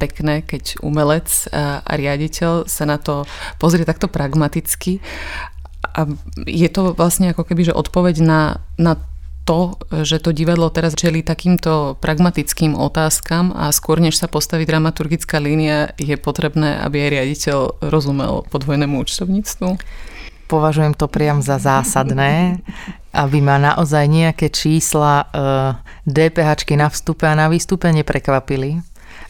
pekné, 0.01 0.41
keď 0.41 0.81
umelec 0.81 1.29
a 1.53 1.93
riaditeľ 1.93 2.65
sa 2.65 2.89
na 2.89 2.97
to 2.97 3.29
pozrie 3.61 3.85
takto 3.85 4.09
pragmaticky. 4.09 5.05
A 5.85 6.09
je 6.49 6.69
to 6.73 6.97
vlastne 6.97 7.31
ako 7.31 7.45
keby, 7.45 7.69
že 7.69 7.77
odpoveď 7.77 8.25
na, 8.25 8.65
na 8.81 8.97
to, 9.49 9.81
že 10.05 10.21
to 10.21 10.37
divadlo 10.37 10.69
teraz 10.69 10.93
čeli 10.93 11.25
takýmto 11.25 11.97
pragmatickým 12.05 12.77
otázkam 12.77 13.57
a 13.57 13.73
skôr 13.73 13.97
než 13.97 14.21
sa 14.21 14.29
postaví 14.29 14.69
dramaturgická 14.69 15.41
línia, 15.41 15.97
je 15.97 16.21
potrebné, 16.21 16.77
aby 16.85 17.09
aj 17.09 17.13
riaditeľ 17.17 17.59
rozumel 17.89 18.45
podvojnému 18.53 19.01
účtovníctvu? 19.01 19.81
Považujem 20.53 20.93
to 20.93 21.09
priam 21.09 21.41
za 21.41 21.57
zásadné, 21.57 22.61
aby 23.13 23.41
ma 23.41 23.57
naozaj 23.57 24.05
nejaké 24.05 24.53
čísla 24.53 25.29
DPH 26.05 26.69
na 26.77 26.93
vstupe 26.93 27.25
a 27.25 27.33
na 27.33 27.49
výstupe 27.49 27.89
neprekvapili 27.89 28.85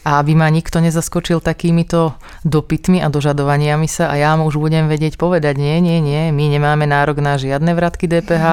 a 0.07 0.23
aby 0.23 0.31
ma 0.35 0.47
nikto 0.47 0.79
nezaskočil 0.79 1.43
takýmito 1.43 2.15
dopytmi 2.47 3.03
a 3.03 3.11
dožadovaniami 3.11 3.87
sa 3.87 4.07
a 4.11 4.15
ja 4.15 4.31
mu 4.39 4.47
už 4.47 4.55
budem 4.55 4.87
vedieť 4.87 5.19
povedať, 5.19 5.59
nie, 5.59 5.83
nie, 5.83 5.99
nie, 5.99 6.31
my 6.31 6.45
nemáme 6.47 6.87
nárok 6.87 7.19
na 7.19 7.35
žiadne 7.35 7.75
vratky 7.75 8.07
DPH 8.07 8.45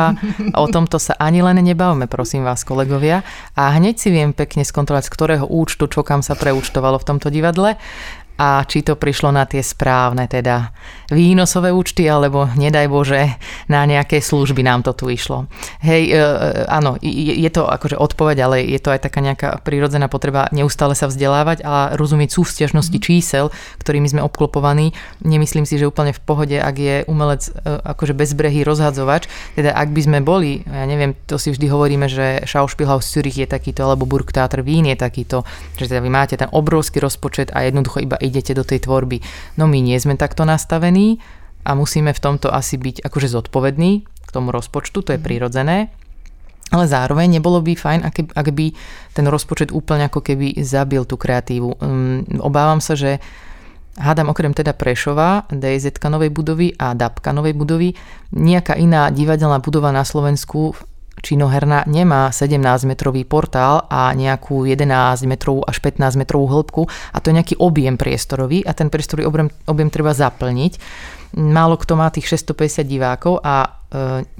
a 0.55 0.57
o 0.59 0.67
tomto 0.67 0.99
sa 0.99 1.15
ani 1.17 1.47
len 1.47 1.63
nebavme, 1.63 2.11
prosím 2.11 2.43
vás, 2.43 2.67
kolegovia. 2.67 3.23
A 3.55 3.71
hneď 3.79 3.95
si 3.97 4.09
viem 4.11 4.35
pekne 4.35 4.67
skontrolovať, 4.67 5.07
z 5.07 5.15
ktorého 5.15 5.47
účtu, 5.47 5.87
čo 5.87 6.03
kam 6.03 6.21
sa 6.21 6.35
preúčtovalo 6.35 6.99
v 6.99 7.09
tomto 7.09 7.29
divadle 7.31 7.79
a 8.37 8.61
či 8.68 8.85
to 8.85 9.01
prišlo 9.01 9.33
na 9.33 9.49
tie 9.49 9.64
správne 9.64 10.29
teda 10.29 10.70
výnosové 11.09 11.72
účty, 11.72 12.05
alebo 12.05 12.51
nedaj 12.53 12.87
Bože, 12.90 13.38
na 13.70 13.87
nejaké 13.88 14.20
služby 14.20 14.61
nám 14.61 14.85
to 14.85 14.92
tu 14.92 15.09
išlo. 15.09 15.49
Hej, 15.81 16.03
e, 16.11 16.16
e 16.16 16.25
áno, 16.68 17.01
je, 17.01 17.33
je 17.33 17.51
to 17.51 17.64
akože 17.64 17.96
odpoveď, 17.96 18.37
ale 18.44 18.57
je 18.66 18.81
to 18.83 18.92
aj 18.92 19.01
taká 19.07 19.25
nejaká 19.25 19.62
prírodzená 19.62 20.11
potreba 20.11 20.51
neustále 20.53 20.92
sa 20.99 21.09
vzdelávať 21.09 21.62
a 21.62 21.94
rozumieť 21.94 22.37
súvzťažnosti 22.37 22.99
mm. 22.99 23.03
čísel, 23.03 23.55
ktorými 23.81 24.11
sme 24.11 24.20
obklopovaní. 24.27 24.92
Nemyslím 25.22 25.64
si, 25.64 25.79
že 25.79 25.88
úplne 25.88 26.12
v 26.12 26.20
pohode, 26.20 26.57
ak 26.59 26.77
je 26.77 26.96
umelec 27.07 27.49
e, 27.49 27.51
akože 27.64 28.12
bezbrehý 28.12 28.66
rozhadzovač, 28.66 29.31
teda 29.55 29.72
ak 29.72 29.88
by 29.94 30.01
sme 30.03 30.18
boli, 30.20 30.66
ja 30.66 30.85
neviem, 30.85 31.14
to 31.25 31.38
si 31.38 31.55
vždy 31.55 31.70
hovoríme, 31.70 32.11
že 32.11 32.42
Schauspielhaus 32.44 33.07
Zürich 33.07 33.38
je 33.38 33.49
takýto, 33.49 33.87
alebo 33.87 34.05
Burgtheater 34.05 34.61
Wien 34.66 34.90
je 34.90 34.99
takýto, 34.99 35.46
že 35.79 35.87
teda 35.87 36.03
vy 36.03 36.11
máte 36.11 36.35
ten 36.35 36.51
obrovský 36.51 36.99
rozpočet 36.99 37.55
a 37.55 37.62
jednoducho 37.62 38.03
iba 38.03 38.18
idete 38.27 38.53
do 38.53 38.67
tej 38.67 38.85
tvorby. 38.85 39.23
No 39.57 39.71
my 39.71 39.79
nie 39.79 39.97
sme 39.97 40.19
takto 40.19 40.43
nastavení 40.45 41.23
a 41.67 41.75
musíme 41.75 42.15
v 42.15 42.23
tomto 42.23 42.51
asi 42.51 42.79
byť 42.79 43.03
akože 43.07 43.29
zodpovední 43.31 44.07
k 44.07 44.31
tomu 44.31 44.51
rozpočtu, 44.51 45.03
to 45.03 45.15
je 45.15 45.21
mhm. 45.21 45.27
prirodzené. 45.27 45.79
Ale 46.75 46.91
zároveň 46.91 47.39
nebolo 47.39 47.62
by 47.62 47.79
fajn, 47.79 48.01
ak, 48.03 48.35
ak 48.35 48.49
by 48.51 48.75
ten 49.15 49.27
rozpočet 49.31 49.71
úplne 49.71 50.11
ako 50.11 50.19
keby 50.19 50.59
zabil 50.67 51.07
tú 51.07 51.15
kreatívu. 51.15 51.79
Um, 51.79 52.27
obávam 52.43 52.83
sa, 52.83 52.99
že 52.99 53.23
hádam 53.95 54.35
okrem 54.35 54.51
teda 54.51 54.75
Prešova, 54.75 55.47
DZ 55.47 55.95
novej 56.11 56.35
budovy 56.35 56.75
a 56.75 56.93
DAPka 56.93 57.31
novej 57.31 57.55
budovy, 57.55 57.95
nejaká 58.35 58.75
iná 58.75 59.15
divadelná 59.15 59.62
budova 59.62 59.95
na 59.95 60.03
Slovensku 60.03 60.75
činoherná 61.23 61.89
nemá 61.89 62.29
17-metrový 62.29 63.25
portál 63.25 63.89
a 63.89 64.13
nejakú 64.13 64.69
11-metrovú 64.69 65.65
až 65.65 65.81
15-metrovú 65.81 66.47
hĺbku 66.49 66.83
a 66.87 67.17
to 67.21 67.33
je 67.33 67.37
nejaký 67.41 67.55
objem 67.57 67.97
priestorový 67.97 68.63
a 68.65 68.77
ten 68.77 68.93
priestorový 68.93 69.25
objem, 69.27 69.49
objem 69.65 69.91
treba 69.91 70.13
zaplniť. 70.13 70.73
Málo 71.37 71.77
kto 71.81 71.99
má 71.99 72.09
tých 72.13 72.29
650 72.33 72.87
divákov 72.87 73.41
a 73.43 73.65
e, 73.65 73.69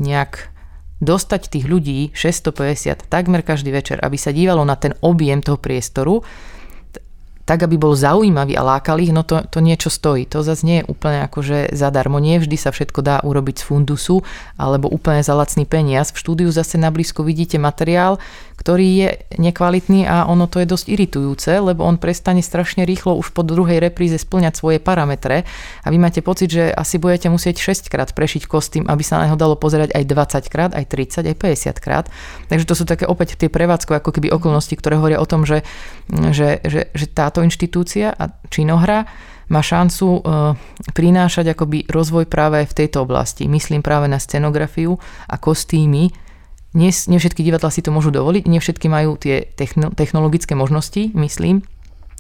nejak 0.01 0.53
dostať 1.01 1.53
tých 1.53 1.67
ľudí 1.69 2.13
650 2.17 3.13
takmer 3.13 3.45
každý 3.45 3.69
večer, 3.69 4.01
aby 4.01 4.17
sa 4.17 4.33
dívalo 4.33 4.65
na 4.65 4.81
ten 4.81 4.97
objem 5.05 5.45
toho 5.45 5.61
priestoru, 5.61 6.25
tak, 7.47 7.63
aby 7.63 7.79
bol 7.79 7.95
zaujímavý 7.95 8.59
a 8.59 8.67
lákal 8.67 8.99
ich, 8.99 9.15
no 9.15 9.23
to, 9.23 9.39
to 9.47 9.63
niečo 9.63 9.87
stojí. 9.87 10.27
To 10.35 10.43
zase 10.43 10.67
nie 10.67 10.77
je 10.83 10.89
úplne 10.91 11.23
akože 11.31 11.71
zadarmo. 11.73 12.19
Nie 12.19 12.43
vždy 12.43 12.59
sa 12.59 12.75
všetko 12.75 13.07
dá 13.07 13.23
urobiť 13.23 13.63
z 13.63 13.67
fundusu 13.71 14.27
alebo 14.59 14.91
úplne 14.91 15.23
za 15.23 15.31
lacný 15.39 15.63
peniaz. 15.63 16.11
V 16.11 16.21
štúdiu 16.27 16.51
zase 16.51 16.75
na 16.75 16.91
blízko 16.91 17.23
vidíte 17.23 17.63
materiál, 17.63 18.19
ktorý 18.59 18.89
je 18.99 19.09
nekvalitný 19.39 20.09
a 20.09 20.27
ono 20.27 20.51
to 20.51 20.59
je 20.59 20.67
dosť 20.67 20.87
iritujúce, 20.91 21.53
lebo 21.63 21.87
on 21.87 22.03
prestane 22.03 22.43
strašne 22.43 22.83
rýchlo 22.83 23.15
už 23.15 23.31
po 23.31 23.47
druhej 23.47 23.79
repríze 23.79 24.19
splňať 24.19 24.59
svoje 24.59 24.79
parametre 24.81 25.47
a 25.85 25.89
vy 25.93 26.03
máte 26.03 26.25
pocit, 26.25 26.51
že 26.51 26.73
asi 26.73 26.99
budete 26.99 27.29
musieť 27.29 27.63
6 27.63 27.93
krát 27.93 28.11
prešiť 28.11 28.49
kostým, 28.49 28.89
aby 28.89 29.05
sa 29.05 29.21
na 29.23 29.31
neho 29.31 29.39
dalo 29.39 29.55
pozerať 29.55 29.93
aj 29.95 30.05
20 30.09 30.51
krát, 30.53 30.71
aj 30.73 30.89
30, 30.89 31.31
aj 31.31 31.37
50 31.37 31.85
krát. 31.85 32.11
Takže 32.49 32.65
to 32.65 32.75
sú 32.75 32.85
také 32.89 33.05
opäť 33.05 33.37
tie 33.37 33.53
prevádzkové 33.53 34.01
ako 34.01 34.11
keby 34.17 34.33
okolnosti, 34.33 34.73
ktoré 34.75 34.97
hovoria 34.97 35.21
o 35.21 35.29
tom, 35.29 35.45
že, 35.45 35.61
že, 36.33 36.59
že, 36.65 36.89
že 36.97 37.07
táto 37.13 37.36
inštitúcia 37.43 38.13
a 38.13 38.31
činohra 38.49 39.09
má 39.47 39.63
šancu 39.63 40.07
e, 40.07 40.21
prinášať 40.91 41.55
akoby 41.55 41.87
rozvoj 41.87 42.27
práve 42.27 42.67
v 42.67 42.77
tejto 42.77 43.07
oblasti. 43.07 43.47
Myslím 43.47 43.83
práve 43.83 44.11
na 44.11 44.19
scenografiu 44.19 44.99
a 45.31 45.39
kostýmy, 45.39 46.11
nie, 46.77 46.91
nie 46.93 47.19
všetky 47.19 47.41
divadla 47.41 47.73
si 47.73 47.81
to 47.81 47.89
môžu 47.89 48.13
dovoliť, 48.13 48.45
nie 48.45 48.61
všetky 48.61 48.93
majú 48.93 49.17
tie 49.17 49.49
technologické 49.97 50.53
možnosti, 50.53 51.09
myslím. 51.17 51.65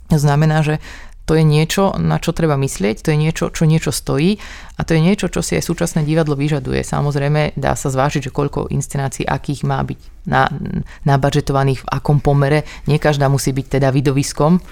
To 0.08 0.16
znamená, 0.16 0.64
že 0.64 0.80
to 1.26 1.34
je 1.34 1.42
niečo, 1.42 1.98
na 1.98 2.22
čo 2.22 2.30
treba 2.30 2.54
myslieť, 2.54 3.02
to 3.02 3.10
je 3.10 3.18
niečo, 3.18 3.50
čo 3.50 3.66
niečo 3.66 3.90
stojí 3.90 4.38
a 4.78 4.86
to 4.86 4.94
je 4.94 5.02
niečo, 5.02 5.26
čo 5.26 5.42
si 5.42 5.58
aj 5.58 5.66
súčasné 5.66 6.06
divadlo 6.06 6.38
vyžaduje. 6.38 6.86
Samozrejme, 6.86 7.58
dá 7.58 7.74
sa 7.74 7.90
zvážiť, 7.90 8.30
že 8.30 8.34
koľko 8.34 8.70
inscenácií, 8.70 9.26
akých 9.26 9.66
má 9.66 9.82
byť 9.82 10.00
na, 10.30 10.46
nabadžetovaných, 11.02 11.82
v 11.82 11.90
akom 11.90 12.22
pomere. 12.22 12.62
Nie 12.86 13.02
každá 13.02 13.26
musí 13.26 13.50
byť 13.50 13.66
teda 13.76 13.90
vidoviskom. 13.90 14.62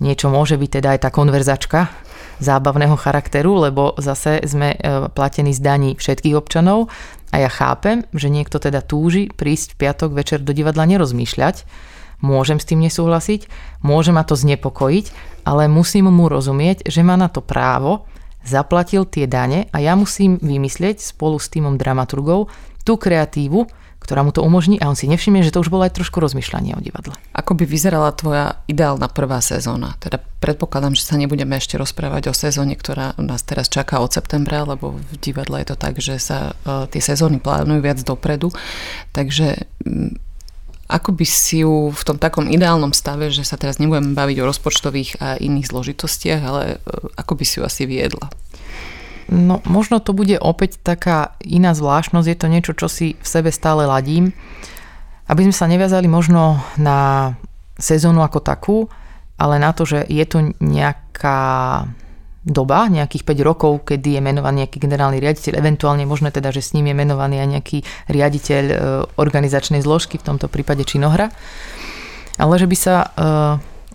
Niečo 0.00 0.32
môže 0.32 0.56
byť 0.56 0.70
teda 0.80 0.88
aj 0.96 1.00
tá 1.04 1.10
konverzačka 1.12 1.92
zábavného 2.40 2.96
charakteru, 2.96 3.60
lebo 3.60 3.92
zase 4.00 4.40
sme 4.48 4.72
e, 4.74 4.78
platení 5.12 5.52
z 5.52 5.60
daní 5.60 5.90
všetkých 5.92 6.34
občanov 6.34 6.88
a 7.30 7.44
ja 7.44 7.52
chápem, 7.52 8.08
že 8.16 8.32
niekto 8.32 8.56
teda 8.56 8.80
túži 8.80 9.28
prísť 9.28 9.76
v 9.76 9.78
piatok 9.86 10.10
večer 10.16 10.40
do 10.40 10.56
divadla 10.56 10.88
nerozmýšľať. 10.88 11.68
Môžem 12.24 12.56
s 12.60 12.68
tým 12.68 12.80
nesúhlasiť, 12.84 13.48
môže 13.84 14.12
ma 14.12 14.24
to 14.24 14.36
znepokojiť, 14.36 15.06
ale 15.44 15.68
musím 15.68 16.08
mu 16.08 16.28
rozumieť, 16.28 16.88
že 16.88 17.04
má 17.04 17.16
na 17.16 17.28
to 17.28 17.44
právo, 17.44 18.08
zaplatil 18.44 19.04
tie 19.04 19.28
dane 19.28 19.68
a 19.72 19.80
ja 19.80 19.96
musím 19.96 20.40
vymyslieť 20.40 21.00
spolu 21.00 21.36
s 21.36 21.52
týmom 21.52 21.76
dramaturgov 21.76 22.48
tú 22.84 22.96
kreatívu, 22.96 23.68
ktorá 24.00 24.24
mu 24.24 24.32
to 24.32 24.40
umožní 24.40 24.80
a 24.80 24.88
on 24.88 24.96
si 24.96 25.06
nevšimne, 25.06 25.44
že 25.44 25.52
to 25.52 25.60
už 25.60 25.68
bolo 25.68 25.84
aj 25.84 25.94
trošku 25.94 26.18
rozmýšľanie 26.18 26.74
o 26.74 26.80
divadle. 26.80 27.14
Ako 27.36 27.52
by 27.54 27.68
vyzerala 27.68 28.10
tvoja 28.16 28.58
ideálna 28.66 29.12
prvá 29.12 29.38
sezóna? 29.44 29.94
Teda 30.00 30.18
predpokladám, 30.40 30.96
že 30.96 31.04
sa 31.04 31.20
nebudeme 31.20 31.60
ešte 31.60 31.76
rozprávať 31.76 32.32
o 32.32 32.34
sezóne, 32.34 32.74
ktorá 32.74 33.14
nás 33.20 33.44
teraz 33.44 33.68
čaká 33.68 34.00
od 34.00 34.10
septembra, 34.10 34.64
lebo 34.64 34.96
v 34.96 35.14
divadle 35.20 35.60
je 35.62 35.68
to 35.70 35.76
tak, 35.76 36.00
že 36.00 36.16
sa 36.16 36.56
uh, 36.66 36.88
tie 36.88 36.98
sezóny 36.98 37.38
plánujú 37.38 37.80
viac 37.84 38.00
dopredu. 38.00 38.48
Takže 39.12 39.68
um, 39.84 40.16
ako 40.90 41.14
by 41.14 41.26
si 41.28 41.62
ju 41.62 41.94
v 41.94 42.02
tom 42.02 42.18
takom 42.18 42.50
ideálnom 42.50 42.90
stave, 42.90 43.30
že 43.30 43.46
sa 43.46 43.54
teraz 43.54 43.78
nebudeme 43.78 44.18
baviť 44.18 44.36
o 44.42 44.48
rozpočtových 44.48 45.22
a 45.22 45.38
iných 45.38 45.70
zložitostiach, 45.70 46.40
ale 46.42 46.82
uh, 46.82 47.14
ako 47.20 47.36
by 47.36 47.44
si 47.46 47.60
ju 47.60 47.62
asi 47.62 47.84
viedla? 47.86 48.26
No 49.30 49.62
možno 49.62 50.02
to 50.02 50.10
bude 50.10 50.34
opäť 50.42 50.82
taká 50.82 51.38
iná 51.38 51.70
zvláštnosť, 51.70 52.26
je 52.26 52.38
to 52.38 52.46
niečo, 52.50 52.72
čo 52.74 52.90
si 52.90 53.14
v 53.14 53.26
sebe 53.26 53.54
stále 53.54 53.86
ladím. 53.86 54.34
Aby 55.30 55.46
sme 55.46 55.54
sa 55.54 55.70
neviazali 55.70 56.10
možno 56.10 56.58
na 56.74 57.32
sezónu 57.78 58.26
ako 58.26 58.42
takú, 58.42 58.78
ale 59.38 59.62
na 59.62 59.70
to, 59.70 59.86
že 59.86 60.02
je 60.10 60.24
tu 60.26 60.50
nejaká 60.58 61.86
doba, 62.42 62.90
nejakých 62.90 63.22
5 63.22 63.46
rokov, 63.46 63.72
kedy 63.86 64.18
je 64.18 64.20
menovaný 64.20 64.66
nejaký 64.66 64.78
generálny 64.82 65.22
riaditeľ, 65.22 65.60
eventuálne 65.60 66.04
možno 66.08 66.32
teda, 66.32 66.50
že 66.50 66.64
s 66.64 66.72
ním 66.72 66.90
je 66.90 66.96
menovaný 66.96 67.38
aj 67.38 67.48
nejaký 67.54 67.78
riaditeľ 68.10 68.64
e, 68.66 68.76
organizačnej 69.20 69.84
zložky, 69.84 70.16
v 70.16 70.26
tomto 70.26 70.48
prípade 70.48 70.82
činohra. 70.82 71.30
Ale 72.40 72.54
že 72.56 72.66
by 72.66 72.76
sa 72.76 72.94
e, 72.96 73.08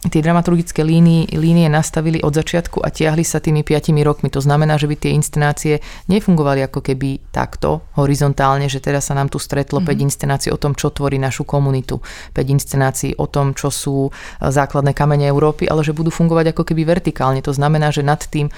tie 0.09 0.21
dramaturgické 0.21 0.85
línie, 0.85 1.25
línie 1.33 1.65
nastavili 1.71 2.21
od 2.21 2.33
začiatku 2.35 2.81
a 2.83 2.93
tiahli 2.93 3.25
sa 3.25 3.41
tými 3.41 3.65
5 3.65 3.95
rokmi. 4.05 4.29
To 4.33 4.41
znamená, 4.41 4.77
že 4.77 4.85
by 4.85 4.95
tie 4.95 5.11
inscenácie 5.15 5.81
nefungovali 6.11 6.61
ako 6.65 6.79
keby 6.81 7.31
takto 7.33 7.85
horizontálne, 7.97 8.69
že 8.69 8.81
teraz 8.81 9.09
sa 9.09 9.17
nám 9.17 9.33
tu 9.33 9.41
stretlo 9.41 9.81
mm-hmm. 9.81 10.01
5 10.01 10.07
inscenácií 10.07 10.49
o 10.53 10.61
tom, 10.61 10.77
čo 10.77 10.93
tvorí 10.93 11.17
našu 11.17 11.47
komunitu, 11.47 12.01
5 12.33 12.55
inscenácií 12.55 13.11
o 13.17 13.25
tom, 13.25 13.57
čo 13.57 13.73
sú 13.73 14.09
e, 14.09 14.11
základné 14.41 14.93
kamene 14.93 15.25
Európy, 15.29 15.65
ale 15.65 15.81
že 15.81 15.95
budú 15.95 16.13
fungovať 16.13 16.53
ako 16.53 16.63
keby 16.67 16.85
vertikálne. 16.85 17.41
To 17.45 17.53
znamená, 17.55 17.89
že 17.89 18.05
nad 18.05 18.21
tým, 18.21 18.49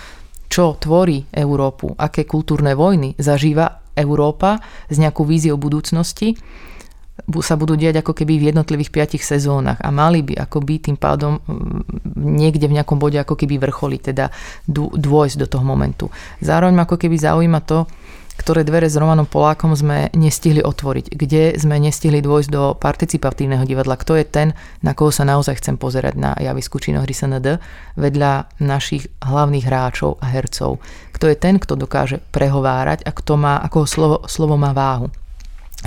čo 0.48 0.76
tvorí 0.80 1.28
Európu, 1.32 1.96
aké 2.00 2.24
kultúrne 2.24 2.76
vojny 2.76 3.16
zažíva 3.20 3.84
Európa 3.98 4.62
s 4.88 4.96
nejakou 5.02 5.26
víziou 5.26 5.58
budúcnosti, 5.58 6.38
sa 7.44 7.60
budú 7.60 7.76
diať 7.76 8.00
ako 8.00 8.16
keby 8.16 8.40
v 8.40 8.48
jednotlivých 8.56 8.92
piatich 8.94 9.24
sezónach 9.24 9.84
a 9.84 9.92
mali 9.92 10.24
by 10.24 10.48
ako 10.48 10.64
by 10.64 10.76
tým 10.80 10.96
pádom 10.96 11.44
mm, 11.44 12.16
niekde 12.16 12.72
v 12.72 12.80
nejakom 12.80 12.96
bode 12.96 13.20
ako 13.20 13.36
keby 13.36 13.60
vrcholiť, 13.60 14.02
teda 14.14 14.32
dôjsť 14.96 15.36
do 15.36 15.48
toho 15.48 15.66
momentu. 15.68 16.08
Zároveň 16.40 16.88
ako 16.88 16.96
keby 16.96 17.20
zaujíma 17.20 17.60
to, 17.68 17.84
ktoré 18.38 18.62
dvere 18.62 18.86
s 18.86 18.96
Romanom 18.96 19.26
Polákom 19.26 19.74
sme 19.74 20.14
nestihli 20.14 20.62
otvoriť, 20.62 21.10
kde 21.10 21.58
sme 21.58 21.82
nestihli 21.82 22.22
dôjsť 22.22 22.50
do 22.54 22.78
participatívneho 22.78 23.66
divadla, 23.66 23.98
kto 23.98 24.14
je 24.14 24.26
ten, 24.30 24.48
na 24.86 24.94
koho 24.94 25.10
sa 25.10 25.26
naozaj 25.26 25.58
chcem 25.58 25.76
pozerať 25.76 26.14
na 26.16 26.38
javisku 26.38 26.78
činohry 26.78 27.18
SND, 27.18 27.58
vedľa 27.98 28.62
našich 28.62 29.10
hlavných 29.26 29.66
hráčov 29.66 30.22
a 30.22 30.30
hercov. 30.30 30.78
Kto 31.18 31.26
je 31.34 31.36
ten, 31.36 31.58
kto 31.58 31.74
dokáže 31.74 32.22
prehovárať 32.30 33.04
a 33.04 33.12
kto 33.12 33.34
má, 33.42 33.58
ako 33.66 33.90
slovo, 33.90 34.18
slovo 34.30 34.54
má 34.54 34.70
váhu. 34.72 35.10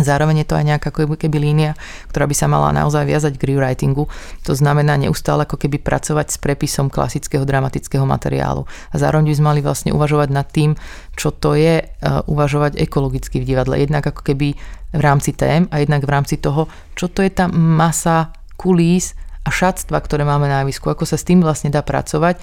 Zároveň 0.00 0.44
je 0.44 0.48
to 0.48 0.58
aj 0.58 0.64
nejaká 0.66 0.90
keby 0.92 1.38
línia, 1.38 1.78
ktorá 2.10 2.26
by 2.26 2.34
sa 2.36 2.46
mala 2.48 2.72
naozaj 2.72 3.06
viazať 3.06 3.36
k 3.36 3.54
rewritingu. 3.54 4.08
To 4.48 4.52
znamená 4.52 4.96
neustále 4.96 5.44
ako 5.44 5.60
keby 5.60 5.80
pracovať 5.80 6.26
s 6.32 6.36
prepisom 6.40 6.88
klasického 6.88 7.44
dramatického 7.44 8.04
materiálu. 8.04 8.66
A 8.92 8.94
zároveň 8.96 9.30
by 9.30 9.36
sme 9.36 9.46
mali 9.54 9.60
vlastne 9.60 9.90
uvažovať 9.94 10.28
nad 10.32 10.48
tým, 10.48 10.74
čo 11.14 11.30
to 11.30 11.54
je 11.54 11.84
uh, 11.84 12.24
uvažovať 12.26 12.80
ekologicky 12.80 13.40
v 13.40 13.48
divadle. 13.48 13.76
Jednak 13.78 14.08
ako 14.08 14.24
keby 14.24 14.56
v 14.90 15.00
rámci 15.00 15.36
tém 15.36 15.70
a 15.70 15.78
jednak 15.78 16.02
v 16.02 16.10
rámci 16.10 16.40
toho, 16.42 16.66
čo 16.98 17.06
to 17.06 17.22
je 17.22 17.30
tá 17.30 17.46
masa 17.50 18.34
kulís 18.58 19.14
a 19.46 19.48
šatstva, 19.48 19.96
ktoré 20.04 20.26
máme 20.26 20.50
na 20.50 20.60
javisku, 20.64 20.92
ako 20.92 21.08
sa 21.08 21.16
s 21.16 21.24
tým 21.24 21.40
vlastne 21.40 21.72
dá 21.72 21.80
pracovať, 21.80 22.36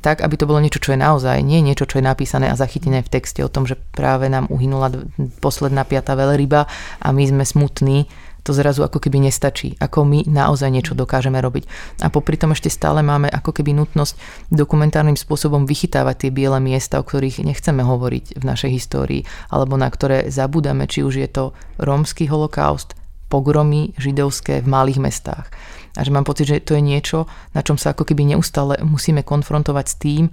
tak, 0.00 0.22
aby 0.22 0.34
to 0.38 0.48
bolo 0.48 0.62
niečo, 0.62 0.80
čo 0.80 0.94
je 0.94 1.00
naozaj, 1.00 1.42
nie 1.42 1.60
niečo, 1.60 1.84
čo 1.84 1.98
je 1.98 2.06
napísané 2.06 2.48
a 2.48 2.58
zachytené 2.58 3.02
v 3.02 3.12
texte 3.12 3.42
o 3.42 3.52
tom, 3.52 3.66
že 3.66 3.76
práve 3.92 4.30
nám 4.30 4.46
uhynula 4.48 4.94
posledná 5.42 5.82
piata 5.82 6.14
veľryba 6.14 6.60
a 7.02 7.08
my 7.10 7.24
sme 7.26 7.44
smutní, 7.44 8.06
to 8.46 8.56
zrazu 8.56 8.80
ako 8.80 8.96
keby 9.02 9.28
nestačí, 9.28 9.76
ako 9.76 10.08
my 10.08 10.24
naozaj 10.24 10.72
niečo 10.72 10.96
dokážeme 10.96 11.36
robiť. 11.36 11.68
A 12.00 12.08
popri 12.08 12.40
tom 12.40 12.56
ešte 12.56 12.72
stále 12.72 13.04
máme 13.04 13.28
ako 13.28 13.52
keby 13.52 13.76
nutnosť 13.76 14.16
dokumentárnym 14.48 15.20
spôsobom 15.20 15.68
vychytávať 15.68 16.16
tie 16.16 16.30
biele 16.32 16.56
miesta, 16.62 16.96
o 16.96 17.04
ktorých 17.04 17.44
nechceme 17.44 17.84
hovoriť 17.84 18.40
v 18.40 18.44
našej 18.48 18.70
histórii, 18.72 19.22
alebo 19.52 19.76
na 19.76 19.90
ktoré 19.92 20.32
zabúdame, 20.32 20.88
či 20.88 21.04
už 21.04 21.20
je 21.20 21.28
to 21.28 21.44
rómsky 21.76 22.24
holokaust, 22.24 22.96
pogromy 23.28 23.92
židovské 24.00 24.64
v 24.64 24.68
malých 24.72 25.04
mestách. 25.04 25.52
A 25.98 26.06
že 26.06 26.14
mám 26.14 26.22
pocit, 26.22 26.46
že 26.46 26.62
to 26.62 26.78
je 26.78 26.82
niečo, 26.82 27.26
na 27.58 27.66
čom 27.66 27.74
sa 27.74 27.90
ako 27.90 28.06
keby 28.06 28.22
neustále 28.22 28.78
musíme 28.86 29.26
konfrontovať 29.26 29.86
s 29.90 29.96
tým, 29.98 30.24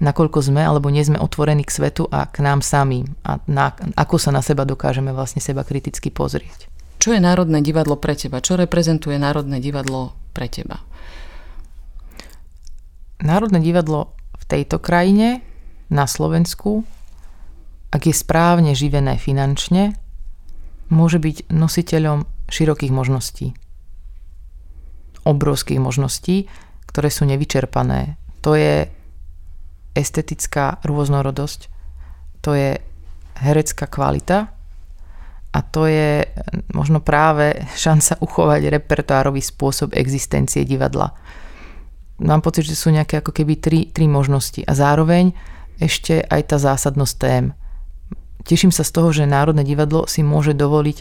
nakoľko 0.00 0.40
sme 0.40 0.64
alebo 0.64 0.88
nie 0.88 1.04
sme 1.04 1.20
otvorení 1.20 1.60
k 1.68 1.76
svetu 1.76 2.08
a 2.08 2.24
k 2.24 2.40
nám 2.40 2.64
samým 2.64 3.04
a 3.20 3.36
na, 3.44 3.76
ako 4.00 4.16
sa 4.16 4.32
na 4.32 4.40
seba 4.40 4.64
dokážeme 4.64 5.12
vlastne 5.12 5.44
seba 5.44 5.60
kriticky 5.60 6.08
pozrieť. 6.08 6.72
Čo 6.96 7.12
je 7.12 7.20
Národné 7.20 7.60
divadlo 7.60 8.00
pre 8.00 8.16
teba? 8.16 8.40
Čo 8.40 8.56
reprezentuje 8.56 9.20
Národné 9.20 9.60
divadlo 9.60 10.16
pre 10.32 10.48
teba? 10.48 10.80
Národné 13.20 13.60
divadlo 13.60 14.16
v 14.40 14.44
tejto 14.48 14.80
krajine, 14.80 15.44
na 15.90 16.06
Slovensku, 16.06 16.86
ak 17.90 18.06
je 18.06 18.14
správne 18.14 18.78
živené 18.78 19.18
finančne, 19.18 19.98
môže 20.86 21.18
byť 21.18 21.50
nositeľom 21.50 22.24
širokých 22.46 22.94
možností 22.94 23.58
obrovských 25.24 25.80
možností, 25.82 26.48
ktoré 26.90 27.08
sú 27.12 27.28
nevyčerpané. 27.28 28.18
To 28.42 28.56
je 28.56 28.88
estetická 29.94 30.80
rôznorodosť, 30.86 31.60
to 32.40 32.56
je 32.56 32.70
herecká 33.40 33.88
kvalita 33.90 34.52
a 35.50 35.58
to 35.66 35.90
je 35.90 36.24
možno 36.72 37.02
práve 37.02 37.58
šanca 37.84 38.20
uchovať 38.22 38.60
repertoárový 38.80 39.42
spôsob 39.42 39.94
existencie 39.94 40.62
divadla. 40.64 41.12
Mám 42.20 42.44
pocit, 42.44 42.68
že 42.68 42.76
sú 42.76 42.92
nejaké 42.92 43.24
ako 43.24 43.32
keby 43.32 43.56
tri, 43.56 43.80
tri 43.88 44.04
možnosti 44.04 44.60
a 44.68 44.76
zároveň 44.76 45.32
ešte 45.80 46.20
aj 46.20 46.52
tá 46.52 46.56
zásadnosť 46.60 47.14
tém. 47.16 47.56
Teším 48.44 48.68
sa 48.68 48.84
z 48.84 48.92
toho, 48.92 49.08
že 49.08 49.24
Národné 49.24 49.64
divadlo 49.64 50.04
si 50.04 50.20
môže 50.20 50.52
dovoliť 50.52 51.00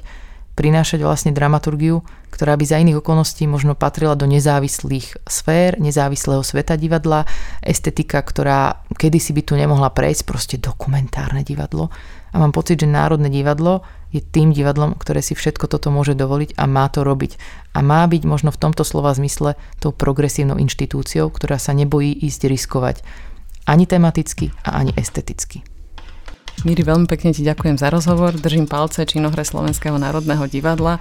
prinášať 0.60 1.00
vlastne 1.00 1.32
dramaturgiu, 1.32 2.04
ktorá 2.36 2.60
by 2.60 2.66
za 2.68 2.84
iných 2.84 3.00
okolností 3.00 3.48
možno 3.48 3.80
patrila 3.80 4.20
do 4.20 4.28
nezávislých 4.28 5.24
sfér, 5.24 5.80
nezávislého 5.80 6.44
sveta 6.44 6.76
divadla, 6.76 7.24
estetika, 7.64 8.20
ktorá 8.20 8.84
kedysi 9.00 9.32
by 9.32 9.42
tu 9.48 9.56
nemohla 9.56 9.88
prejsť, 9.88 10.28
proste 10.28 10.56
dokumentárne 10.60 11.48
divadlo. 11.48 11.88
A 12.36 12.44
mám 12.44 12.52
pocit, 12.52 12.84
že 12.84 12.92
Národné 12.92 13.32
divadlo 13.32 13.88
je 14.12 14.20
tým 14.20 14.52
divadlom, 14.52 15.00
ktoré 15.00 15.24
si 15.24 15.32
všetko 15.32 15.72
toto 15.72 15.96
môže 15.96 16.12
dovoliť 16.12 16.60
a 16.60 16.68
má 16.68 16.92
to 16.92 17.08
robiť. 17.08 17.40
A 17.72 17.80
má 17.80 18.04
byť 18.04 18.28
možno 18.28 18.52
v 18.52 18.60
tomto 18.60 18.84
slova 18.84 19.16
zmysle 19.16 19.56
tou 19.80 19.96
progresívnou 19.96 20.60
inštitúciou, 20.60 21.32
ktorá 21.32 21.56
sa 21.56 21.72
nebojí 21.72 22.12
ísť 22.12 22.52
riskovať 22.52 22.96
ani 23.64 23.88
tematicky 23.88 24.52
a 24.68 24.76
ani 24.84 24.92
esteticky. 25.00 25.64
Míri, 26.68 26.84
veľmi 26.84 27.08
pekne 27.08 27.32
ti 27.32 27.44
ďakujem 27.46 27.80
za 27.80 27.88
rozhovor. 27.92 28.36
Držím 28.36 28.68
palce 28.68 29.08
činohre 29.08 29.44
Slovenského 29.44 29.96
národného 29.96 30.48
divadla 30.48 31.00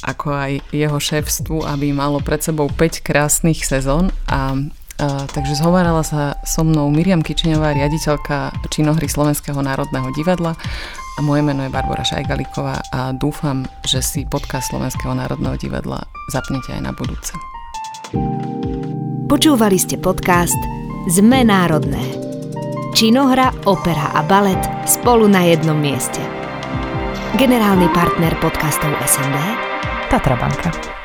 ako 0.00 0.32
aj 0.32 0.52
jeho 0.72 0.96
šéfstvu, 0.96 1.68
aby 1.68 1.92
malo 1.92 2.24
pred 2.24 2.40
sebou 2.40 2.72
5 2.72 3.04
krásnych 3.04 3.68
sezón 3.68 4.08
a 4.24 4.56
a, 5.00 5.24
takže 5.32 5.56
zhovárala 5.56 6.04
sa 6.04 6.36
so 6.44 6.60
mnou 6.60 6.92
Miriam 6.92 7.24
Kičiňová, 7.24 7.72
riaditeľka 7.72 8.52
činohry 8.68 9.08
Slovenského 9.08 9.56
národného 9.56 10.12
divadla 10.12 10.52
a 11.16 11.20
moje 11.24 11.40
meno 11.40 11.64
je 11.64 11.72
Barbara 11.72 12.04
Šajgalíková 12.04 12.84
a 12.92 13.16
dúfam, 13.16 13.64
že 13.88 14.04
si 14.04 14.28
podcast 14.28 14.68
Slovenského 14.68 15.16
národného 15.16 15.56
divadla 15.56 16.04
zapnete 16.28 16.76
aj 16.76 16.84
na 16.84 16.92
budúce. 16.92 17.32
Počúvali 19.24 19.80
ste 19.80 19.96
podcast 19.96 20.58
Zme 21.08 21.48
národné. 21.48 22.29
Činohra, 22.94 23.52
opera 23.64 24.10
a 24.14 24.22
balet 24.22 24.58
spolu 24.86 25.28
na 25.28 25.46
jednom 25.46 25.78
mieste. 25.78 26.18
Generálny 27.38 27.86
partner 27.94 28.34
podcastov 28.42 28.90
SND 29.06 29.38
Tatra 30.10 30.34
Banka. 30.34 30.99